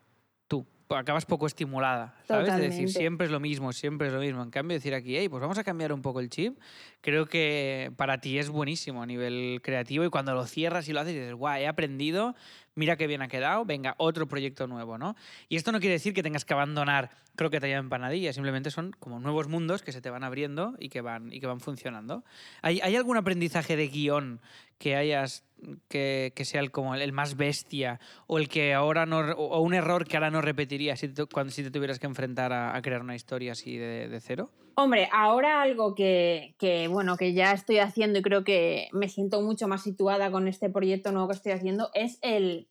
[0.96, 2.56] Acabas poco estimulada, ¿sabes?
[2.56, 4.44] De decir, siempre es lo mismo, siempre es lo mismo.
[4.44, 6.58] En cambio, decir aquí, hey, pues vamos a cambiar un poco el chip,
[7.02, 11.00] creo que para ti es buenísimo a nivel creativo y cuando lo cierras y lo
[11.00, 12.36] haces, dices, guau, he aprendido,
[12.76, 15.16] mira qué bien ha quedado, venga, otro proyecto nuevo, ¿no?
[15.50, 19.20] Y esto no quiere decir que tengas que abandonar croqueta y empanadilla, simplemente son como
[19.20, 22.24] nuevos mundos que se te van abriendo y que van, y que van funcionando.
[22.62, 24.42] ¿Hay, ¿Hay algún aprendizaje de guion
[24.78, 25.44] que hayas
[25.88, 30.08] que, sea el, como el más bestia o el que ahora no o un error
[30.08, 33.16] que ahora no repetirías si te, cuando si te tuvieras que enfrentar a, crear una
[33.16, 34.52] historia así de, de, cero?
[34.76, 39.42] Hombre, ahora algo que, que, bueno que ya estoy haciendo y creo que me siento
[39.42, 42.68] mucho más situada con este proyecto nuevo que estoy haciendo es el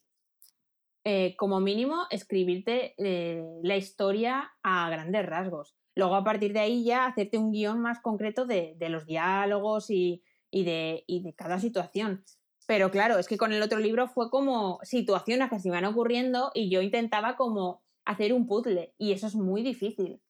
[1.05, 5.75] eh, como mínimo escribirte eh, la historia a grandes rasgos.
[5.95, 9.91] Luego a partir de ahí ya hacerte un guion más concreto de, de los diálogos
[9.91, 12.25] y, y, de, y de cada situación.
[12.71, 16.53] Pero claro, es que con el otro libro fue como situaciones que se iban ocurriendo
[16.55, 20.23] y yo intentaba como hacer un puzzle y eso es muy difícil.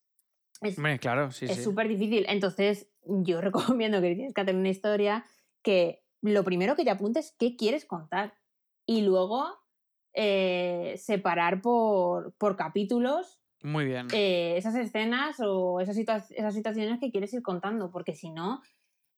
[0.63, 2.25] Es, claro, sí, Es súper difícil.
[2.31, 5.27] Entonces, yo recomiendo que tienes que hacer una historia
[5.61, 8.33] que lo primero que te apuntes qué quieres contar
[8.87, 9.47] y luego
[10.15, 14.09] eh, separar por, por, capítulos Muy bien.
[14.15, 18.63] Eh, esas escenas o esas, esas situaciones que quieres ir contando, porque si no,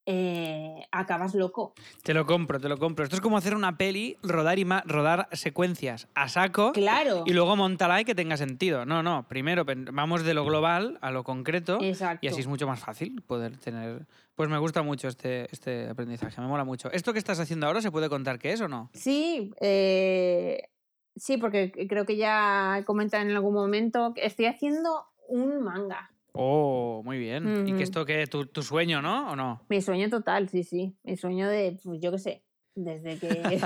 [0.04, 1.74] eh, acabas loco.
[2.02, 3.04] Te lo compro, te lo compro.
[3.04, 6.72] Esto es como hacer una peli, rodar y rodar secuencias a saco.
[6.72, 7.24] Claro.
[7.26, 8.84] Y luego montarla y que tenga sentido.
[8.84, 9.26] No, no.
[9.28, 11.78] Primero vamos de lo global a lo concreto.
[11.80, 12.26] Exacto.
[12.26, 14.06] Y así es mucho más fácil poder tener.
[14.34, 16.90] Pues me gusta mucho este, este aprendizaje, me mola mucho.
[16.90, 18.90] ¿Esto que estás haciendo ahora se puede contar qué es o no?
[18.94, 20.70] Sí, eh,
[21.14, 26.11] sí, porque creo que ya he comentado en algún momento que estoy haciendo un manga.
[26.32, 27.68] Oh, muy bien.
[27.68, 29.32] ¿Y que esto que tu, tu sueño, no?
[29.32, 29.64] ¿O no?
[29.68, 30.96] Mi sueño total, sí, sí.
[31.02, 33.60] Mi sueño de, pues yo qué sé, desde que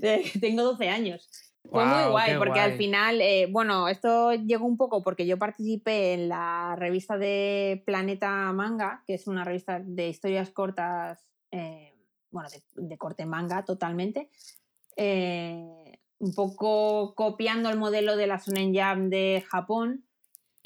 [0.40, 1.28] tengo 12 años.
[1.70, 6.14] Fue muy guay, porque al final, eh, bueno, esto llegó un poco porque yo participé
[6.14, 11.94] en la revista de Planeta Manga, que es una revista de historias cortas, eh,
[12.30, 14.30] bueno, de, corte manga totalmente.
[14.96, 20.06] Eh, un poco copiando el modelo de la Sonen Jam de Japón,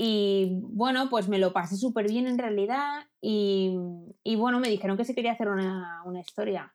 [0.03, 3.77] y bueno, pues me lo pasé súper bien en realidad y,
[4.25, 6.75] y, bueno, me dijeron que se quería hacer una, una, historia.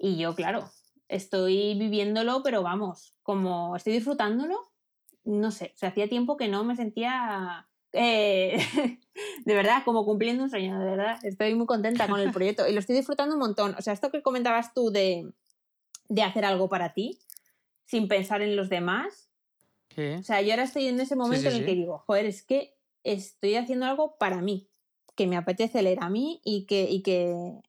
[0.00, 0.68] Y yo, claro,
[1.06, 4.56] estoy viviéndolo, pero vamos, como estoy disfrutándolo,
[5.22, 8.58] no sé, o sea, hacía tiempo que no me sentía eh,
[9.44, 11.24] de verdad, como cumpliendo un sueño, de verdad.
[11.24, 13.76] Estoy muy contenta con el proyecto y lo estoy disfrutando un montón.
[13.78, 15.32] O sea, esto que comentabas tú de,
[16.08, 17.20] de hacer algo para ti,
[17.84, 19.25] sin pensar en los demás,
[19.96, 22.76] o sea, yo ahora estoy en ese momento en el que digo, joder, es que
[23.04, 24.68] estoy haciendo algo para mí,
[25.14, 27.60] que me apetece leer a mí y que, y que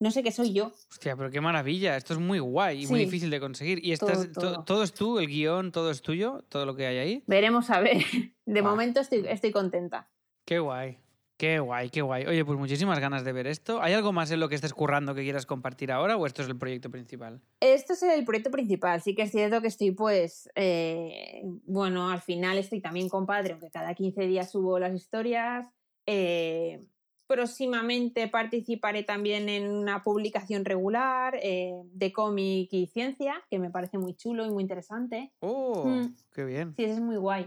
[0.00, 0.72] no sé qué soy yo.
[0.90, 3.84] Hostia, pero qué maravilla, esto es muy guay y muy difícil de conseguir.
[3.84, 7.24] ¿Y estás, todo, es tú, el guion, todo es tuyo, todo lo que hay ahí?
[7.26, 7.98] Veremos a ver.
[8.44, 10.10] De momento estoy, estoy contenta.
[10.44, 10.98] Qué guay.
[11.36, 12.24] Qué guay, qué guay.
[12.26, 13.82] Oye, pues muchísimas ganas de ver esto.
[13.82, 16.48] ¿Hay algo más en lo que estés currando que quieras compartir ahora o esto es
[16.48, 17.40] el proyecto principal?
[17.60, 19.02] Esto es el proyecto principal.
[19.02, 23.52] Sí que es cierto que estoy, pues, eh, bueno, al final estoy también con Padre,
[23.52, 25.68] aunque cada 15 días subo las historias.
[26.06, 26.80] Eh,
[27.26, 33.98] próximamente participaré también en una publicación regular eh, de cómic y ciencia, que me parece
[33.98, 35.32] muy chulo y muy interesante.
[35.40, 35.86] ¡Oh!
[35.86, 36.14] Mm.
[36.34, 36.74] ¡Qué bien!
[36.76, 37.46] Sí, eso es muy guay.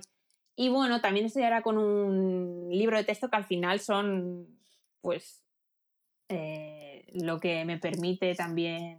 [0.55, 4.47] Y bueno, también estoy ahora con un libro de texto que al final son,
[5.01, 5.43] pues,
[6.29, 8.97] eh, lo que me permite también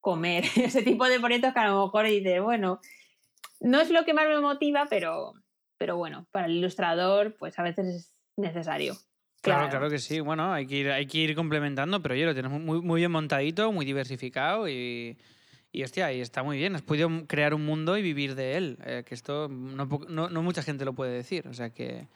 [0.00, 0.44] comer.
[0.56, 2.80] Ese tipo de proyectos que a lo mejor dices, bueno,
[3.60, 5.34] no es lo que más me motiva, pero,
[5.78, 8.96] pero bueno, para el ilustrador, pues a veces es necesario.
[9.42, 10.20] Claro, claro que sí.
[10.20, 13.12] Bueno, hay que ir, hay que ir complementando, pero oye, lo tienes muy, muy bien
[13.12, 15.18] montadito, muy diversificado y,
[15.72, 16.74] y hostia, y está muy bien.
[16.74, 18.78] Has podido crear un mundo y vivir de él.
[18.84, 21.46] eh, que esto no, no, no mucha gente lo puede decir.
[21.48, 22.06] O sea que,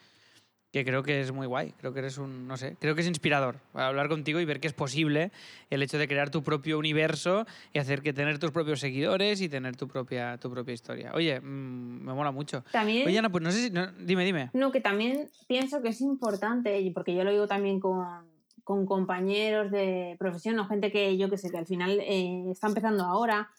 [0.71, 1.73] que creo que es muy guay.
[1.77, 4.67] Creo que eres un, no sé, creo que es inspirador hablar contigo y ver que
[4.67, 5.31] es posible
[5.69, 9.49] el hecho de crear tu propio universo y hacer que tener tus propios seguidores y
[9.49, 11.11] tener tu propia, tu propia historia.
[11.13, 12.63] Oye, mm, me mola mucho.
[12.71, 13.69] También, Oye, Ana, pues no sé si...
[13.69, 14.49] no- dime, dime.
[14.53, 18.05] no, que también pienso que es importante, porque yo lo digo también con,
[18.63, 22.67] con compañeros de profesión o gente que yo que sé, que al final eh, está
[22.67, 23.49] empezando ahora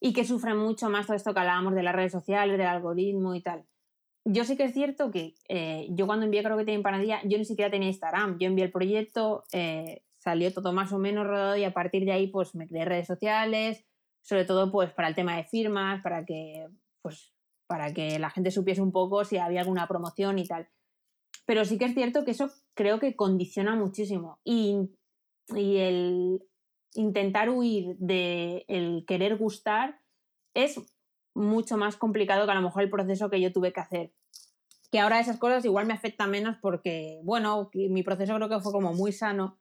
[0.00, 3.34] y que sufren mucho más todo esto que hablábamos de las redes sociales, del algoritmo
[3.34, 3.64] y tal.
[4.24, 7.38] Yo sí que es cierto que eh, yo cuando envié creo que tenía empanadilla, yo
[7.38, 8.38] ni siquiera tenía Instagram.
[8.38, 12.12] Yo envié el proyecto, eh, salió todo más o menos rodado y a partir de
[12.12, 13.84] ahí pues me creé redes sociales,
[14.22, 16.66] sobre todo pues para el tema de firmas, para que
[17.02, 17.32] pues
[17.68, 20.68] para que la gente supiese un poco si había alguna promoción y tal.
[21.46, 24.40] Pero sí que es cierto que eso creo que condiciona muchísimo.
[24.44, 24.90] Y,
[25.54, 26.42] el
[26.94, 30.00] intentar huir de el querer gustar
[30.54, 30.80] es
[31.34, 34.12] mucho más complicado que a lo mejor el proceso que yo tuve que hacer.
[34.90, 38.72] Que ahora esas cosas igual me afectan menos porque, bueno, mi proceso creo que fue
[38.72, 39.56] como muy sano.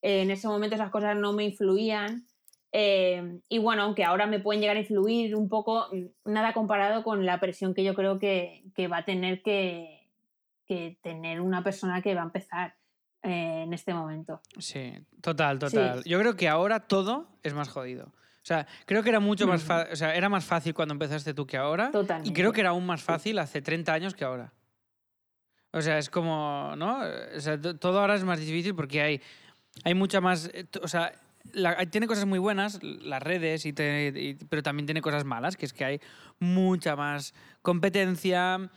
[0.00, 2.26] Eh, en ese momento esas cosas no me influían.
[2.72, 5.88] Eh, y bueno, aunque ahora me pueden llegar a influir un poco,
[6.24, 9.97] nada comparado con la presión que yo creo que va a tener que,
[10.68, 12.76] que tener una persona que va a empezar
[13.22, 14.40] eh, en este momento.
[14.58, 14.92] Sí,
[15.22, 16.04] total, total.
[16.04, 18.04] Yo creo que ahora todo es más jodido.
[18.06, 21.34] O sea, creo que era mucho más fácil, o sea, era más fácil cuando empezaste
[21.34, 21.90] tú que ahora.
[21.90, 22.30] Totalmente.
[22.30, 24.52] Y creo que era aún más fácil hace 30 años que ahora.
[25.72, 27.00] O sea, es como, ¿no?
[27.36, 29.20] O sea, to- todo ahora es más difícil porque hay,
[29.84, 31.12] hay mucha más, eh, o sea,
[31.52, 35.56] la- tiene cosas muy buenas, las redes, y te- y- pero también tiene cosas malas,
[35.56, 36.00] que es que hay
[36.38, 38.70] mucha más competencia,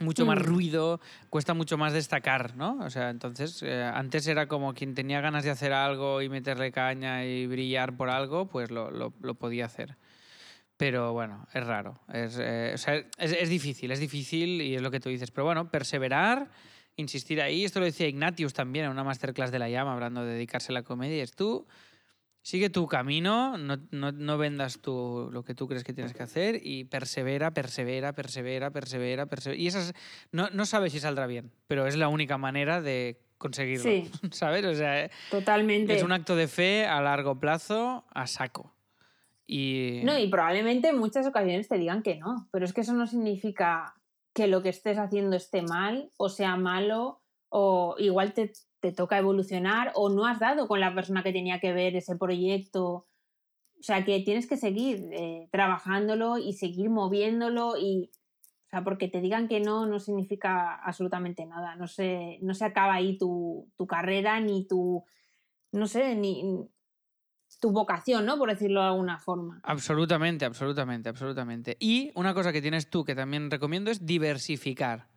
[0.00, 0.42] mucho más Mm.
[0.42, 2.78] ruido, cuesta mucho más destacar, ¿no?
[2.80, 6.72] O sea, entonces, eh, antes era como quien tenía ganas de hacer algo y meterle
[6.72, 9.96] caña y brillar por algo, pues lo, lo- lo podía hacer.
[10.76, 12.00] Pero bueno, es raro.
[12.12, 15.30] Es, eh, o sea, es, es difícil, es difícil y es lo que tú dices.
[15.30, 16.50] Pero bueno, perseverar,
[16.96, 17.64] insistir ahí.
[17.64, 20.74] Esto lo decía Ignatius también en una masterclass de la llama, hablando de dedicarse a
[20.74, 21.22] la comedia.
[21.22, 21.66] Es tú,
[22.44, 26.22] sigue tu camino, no, no, no vendas tu, lo que tú crees que tienes que
[26.22, 29.60] hacer y persevera, persevera, persevera, persevera, persevera.
[29.60, 29.94] Y esas,
[30.30, 33.84] no, no sabes si saldrá bien, pero es la única manera de conseguirlo.
[33.84, 34.10] Sí.
[34.30, 34.62] ¿Sabes?
[34.66, 35.96] O sea, Totalmente.
[35.96, 38.74] es un acto de fe a largo plazo, a saco.
[39.46, 40.02] Y...
[40.04, 43.06] No, y probablemente en muchas ocasiones te digan que no, pero es que eso no
[43.06, 43.94] significa
[44.34, 48.52] que lo que estés haciendo esté mal o sea malo o igual te,
[48.84, 52.16] te toca evolucionar o no has dado con la persona que tenía que ver ese
[52.16, 52.84] proyecto.
[52.86, 58.10] O sea, que tienes que seguir eh, trabajándolo y seguir moviéndolo y...
[58.66, 61.76] O sea, porque te digan que no no significa absolutamente nada.
[61.76, 65.02] No se, no se acaba ahí tu, tu carrera ni tu...
[65.72, 66.68] No sé, ni
[67.58, 68.36] tu vocación, ¿no?
[68.36, 69.60] Por decirlo de alguna forma.
[69.62, 71.78] Absolutamente, absolutamente, absolutamente.
[71.80, 75.08] Y una cosa que tienes tú que también recomiendo es diversificar.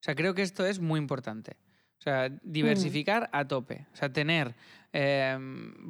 [0.00, 1.56] O sea, creo que esto es muy importante.
[2.06, 3.84] O sea, diversificar a tope.
[3.92, 4.54] O sea, tener,
[4.92, 5.36] eh,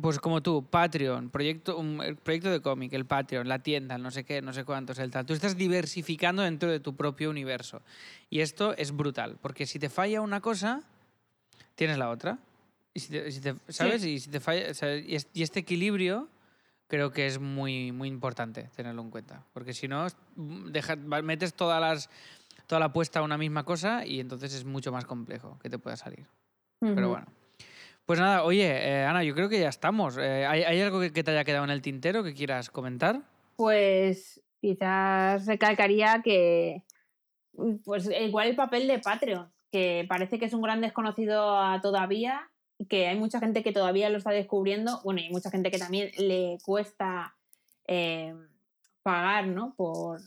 [0.01, 4.03] pues como tú, Patreon, proyecto, un el proyecto de cómic, el Patreon, la tienda, el
[4.03, 5.27] no sé qué, no sé cuántos, el tal.
[5.27, 7.83] Tú estás diversificando dentro de tu propio universo.
[8.31, 10.81] Y esto es brutal, porque si te falla una cosa,
[11.75, 12.39] tienes la otra.
[12.95, 14.03] Y si te- si te- ¿Sabes?
[14.07, 16.31] Y si te falla, o sea, y, es- y este equilibrio
[16.89, 19.45] creo que es muy, muy importante tenerlo en cuenta.
[19.53, 20.07] Porque si no,
[20.37, 22.09] mm, deja- metes todas las,
[22.67, 25.79] toda la apuesta a una misma cosa y entonces es mucho más complejo que te
[25.79, 26.27] pueda salir.
[26.81, 27.27] Pero bueno.
[28.05, 30.17] Pues nada, oye, eh, Ana, yo creo que ya estamos.
[30.17, 33.23] Eh, ¿hay, hay algo que, que te haya quedado en el tintero que quieras comentar?
[33.57, 36.85] Pues quizás recalcaría que,
[37.85, 42.51] pues igual el papel de Patreon, que parece que es un gran desconocido todavía,
[42.89, 45.79] que hay mucha gente que todavía lo está descubriendo, bueno, y hay mucha gente que
[45.79, 47.37] también le cuesta
[47.87, 48.35] eh,
[49.03, 49.75] pagar, ¿no?
[49.75, 50.21] Por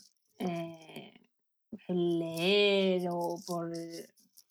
[1.88, 3.72] leer o por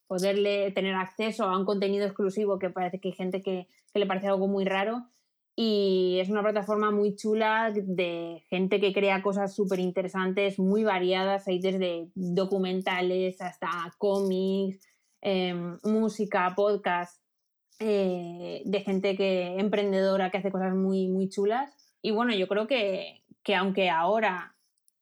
[0.06, 4.06] poderle tener acceso a un contenido exclusivo que parece que hay gente que, que le
[4.06, 5.08] parece algo muy raro
[5.60, 11.48] y es una plataforma muy chula de gente que crea cosas súper interesantes, muy variadas,
[11.48, 14.78] hay desde documentales hasta cómics,
[15.20, 17.20] em, música, podcast.
[17.80, 21.72] eh, de gente que emprendedora que hace cosas muy, muy chulas.
[22.02, 24.54] Y bueno, yo creo que, que aunque ahora,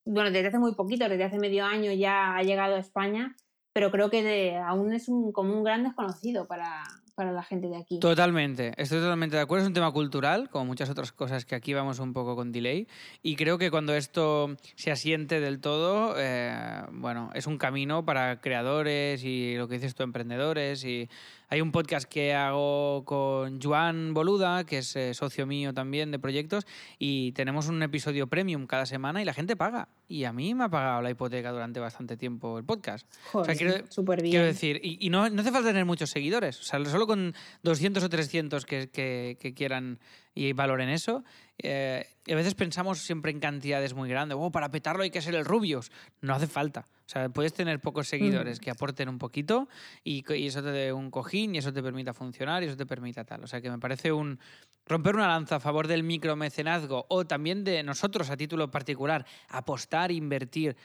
[0.07, 3.37] bueno, desde hace muy poquito, desde hace medio año ya ha llegado a España,
[3.73, 6.83] pero creo que de- aún es un, como un gran desconocido para,
[7.15, 7.99] para la gente de aquí.
[7.99, 9.65] Totalmente, estoy totalmente de acuerdo.
[9.65, 12.87] Es un tema cultural, como muchas otras cosas que aquí vamos un poco con delay.
[13.23, 18.41] Y creo que cuando esto se asiente del todo, eh, bueno, es un camino para
[18.41, 20.85] creadores y lo que dices tú, emprendedores.
[20.85, 21.09] Y
[21.49, 26.19] hay un podcast que hago con Joan Boluda, que es eh, socio mío también de
[26.19, 26.67] proyectos,
[26.99, 29.89] y tenemos un episodio premium cada semana y la gente paga.
[30.09, 33.07] Y a mí me ha pagado la hipoteca durante bastante tiempo el podcast.
[33.33, 34.33] Joder, o sea, quiero- súper bien.
[34.33, 36.59] Quiero decir, y, y no, no hace falta tener muchos seguidores.
[36.61, 39.99] O sea, solo con 200 o 300 que, que- que quieran
[40.37, 41.25] y valoren eso.
[41.59, 44.37] eh, y a veces pensamos siempre en cantidades muy grandes.
[44.39, 45.91] Oh, para petarlo hay que ser el Rubius.
[46.21, 46.87] No hace falta.
[47.07, 49.69] O sea, puedes tener pocos seguidores que aporten un poquito
[50.05, 52.85] y, y eso te dé un cojín y eso te permita funcionar y eso te
[52.85, 53.45] permita tal.
[53.45, 54.39] O sea, que me parece un
[54.87, 60.13] romper una lanza a favor del micromecenazgo o también de nosotros a título particular, apostar,
[60.13, 60.77] invertir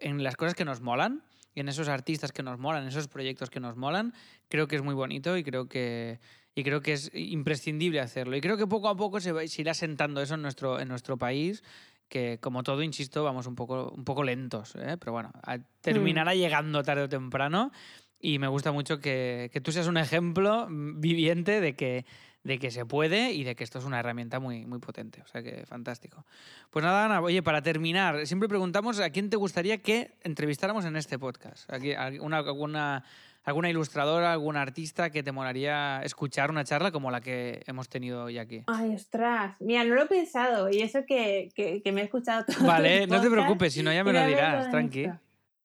[0.00, 1.22] en las cosas que nos molan
[1.54, 4.12] y en esos artistas que nos molan, en esos proyectos que nos molan,
[4.48, 6.20] creo que es muy bonito y creo que,
[6.56, 8.34] y creo que es imprescindible hacerlo.
[8.36, 10.88] Y creo que poco a poco se, va- se irá sentando eso en nuestro, en
[10.88, 11.62] nuestro país,
[12.08, 14.96] que como todo, insisto, vamos un poco, un poco lentos, ¿eh?
[14.98, 17.70] pero bueno, a- terminará llegando tarde o temprano.
[18.18, 22.06] Y me gusta mucho que, que tú seas un ejemplo mm, viviente de que,
[22.44, 25.20] de que se puede y de que esto es una herramienta muy, muy potente.
[25.20, 26.24] O sea que fantástico.
[26.70, 30.96] Pues nada, Ana, oye, para terminar, siempre preguntamos a quién te gustaría que entrevistáramos en
[30.96, 31.70] este podcast.
[31.70, 33.04] Aquí, alguna, alguna,
[33.46, 38.24] alguna ilustradora, algún artista que te molaría escuchar una charla como la que hemos tenido
[38.24, 38.64] hoy aquí.
[38.66, 39.54] Ay, ostras.
[39.60, 42.66] Mira, no lo he pensado y eso que, que- que me he escuchado todo.
[42.66, 45.04] Vale, el no te preocupes, si no ya me lo dirás, tranqui.
[45.04, 45.18] esto.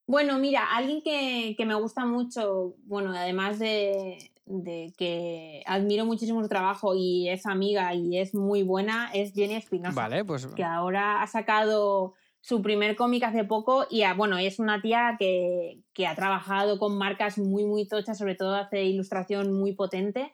[0.05, 6.41] Bueno, mira, alguien que, que me gusta mucho, bueno, además de, de que admiro muchísimo
[6.43, 9.95] su trabajo y es amiga y es muy buena, es Jenny Espinosa.
[9.95, 14.59] Vale, pues que ahora ha sacado su primer cómic hace poco y ah, bueno, es
[14.59, 19.53] una tía que, que ha trabajado con marcas muy, muy tochas, sobre todo hace ilustración
[19.53, 20.33] muy potente.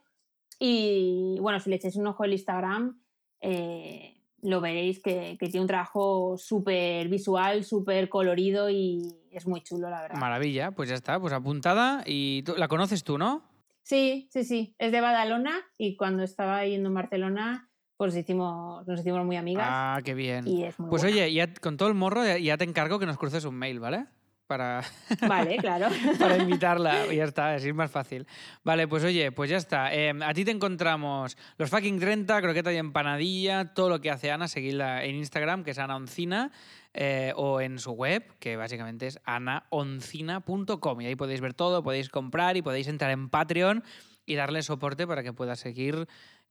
[0.59, 2.99] Y bueno, si le echáis un ojo al Instagram,
[3.41, 9.01] eh, lo veréis que, que tiene un trabajo súper visual, súper colorido y
[9.31, 10.17] es muy chulo, la verdad.
[10.19, 12.03] maravilla, pues ya está, pues apuntada.
[12.05, 13.43] Y tú- la conoces tú, ¿no?
[13.83, 18.99] Sí, sí, sí, es de Badalona y cuando estaba yendo en Barcelona, pues hicimos, nos
[18.99, 20.47] hicimos muy amigas Ah, qué bien.
[20.47, 21.17] y es muy Pues buena.
[21.17, 23.79] oye, ya, con todo el morro ya, ya te encargo que nos cruces un mail,
[23.79, 24.05] ¿vale?
[24.45, 24.81] Para,
[25.27, 25.87] Vale, claro.
[26.17, 27.11] para invitarla.
[27.11, 28.25] Y ya está, así es más fácil.
[28.63, 29.93] Vale, pues oye, pues ya está.
[29.93, 34.31] Eh, a ti te encontramos los fucking 30, croqueta y empanadilla, todo lo que hace
[34.31, 36.51] Ana, seguidla en Instagram, que es Ana Oncina,
[36.93, 41.01] eh, o en su web, que básicamente es anaoncina.com.
[41.01, 43.83] Y ahí podéis ver todo, podéis comprar y podéis entrar en Patreon
[44.25, 46.07] y darle soporte para que pueda seguir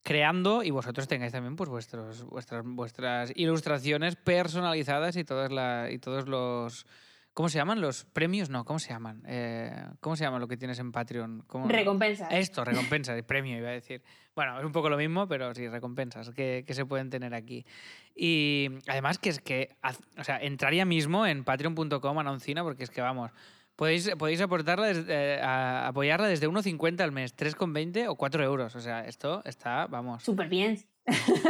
[0.06, 5.98] creando y vosotros tengáis también pues vuestros vuestras vuestras ilustraciones personalizadas y todas la, y
[5.98, 6.86] todos los
[7.34, 8.48] ¿cómo se llaman los premios?
[8.48, 9.24] No, ¿cómo se llaman?
[9.26, 11.42] Eh, ¿Cómo se llama lo que tienes en Patreon?
[11.48, 12.28] ¿Cómo- Recompensas.
[12.30, 14.00] Esto, recompensas, premio iba a decir.
[14.36, 17.66] Bueno, es un poco lo mismo, pero sí, recompensas que, que se pueden tener aquí.
[18.14, 19.76] Y además que es que,
[20.16, 23.32] o sea, entraría mismo en patreon.com anoncina porque es que vamos,
[23.76, 28.74] podéis, podéis aportarla, desde- eh, a- apoyarla desde 1,50 al mes, 3,20 o 4 euros.
[28.74, 30.82] O sea, esto está, vamos, Súper bien.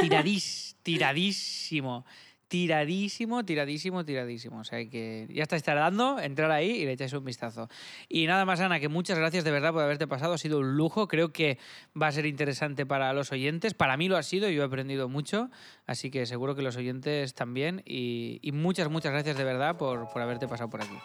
[0.01, 2.05] tiradís, tiradísimo.
[2.49, 4.59] Tiradísimo, tiradísimo, tiradísimo.
[4.61, 7.69] O sea que ya estáis tardando, entrar ahí y le echáis un vistazo.
[8.09, 10.35] Y nada más, Ana, que muchas gracias de verdad por haberte pasado.
[10.35, 11.09] Ha sido un lujo.
[11.09, 11.59] Creo que
[12.01, 13.75] va a ser interesante para los oyentes.
[13.75, 15.51] Para mí lo ha sido, yo he aprendido mucho.
[15.87, 17.83] Así que seguro que los oyentes también.
[17.85, 20.97] Y, y muchas, muchas gracias de verdad por, por haberte pasado por aquí.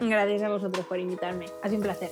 [0.00, 1.46] Gracias a vosotros por invitarme.
[1.62, 2.10] Ha sido un placer.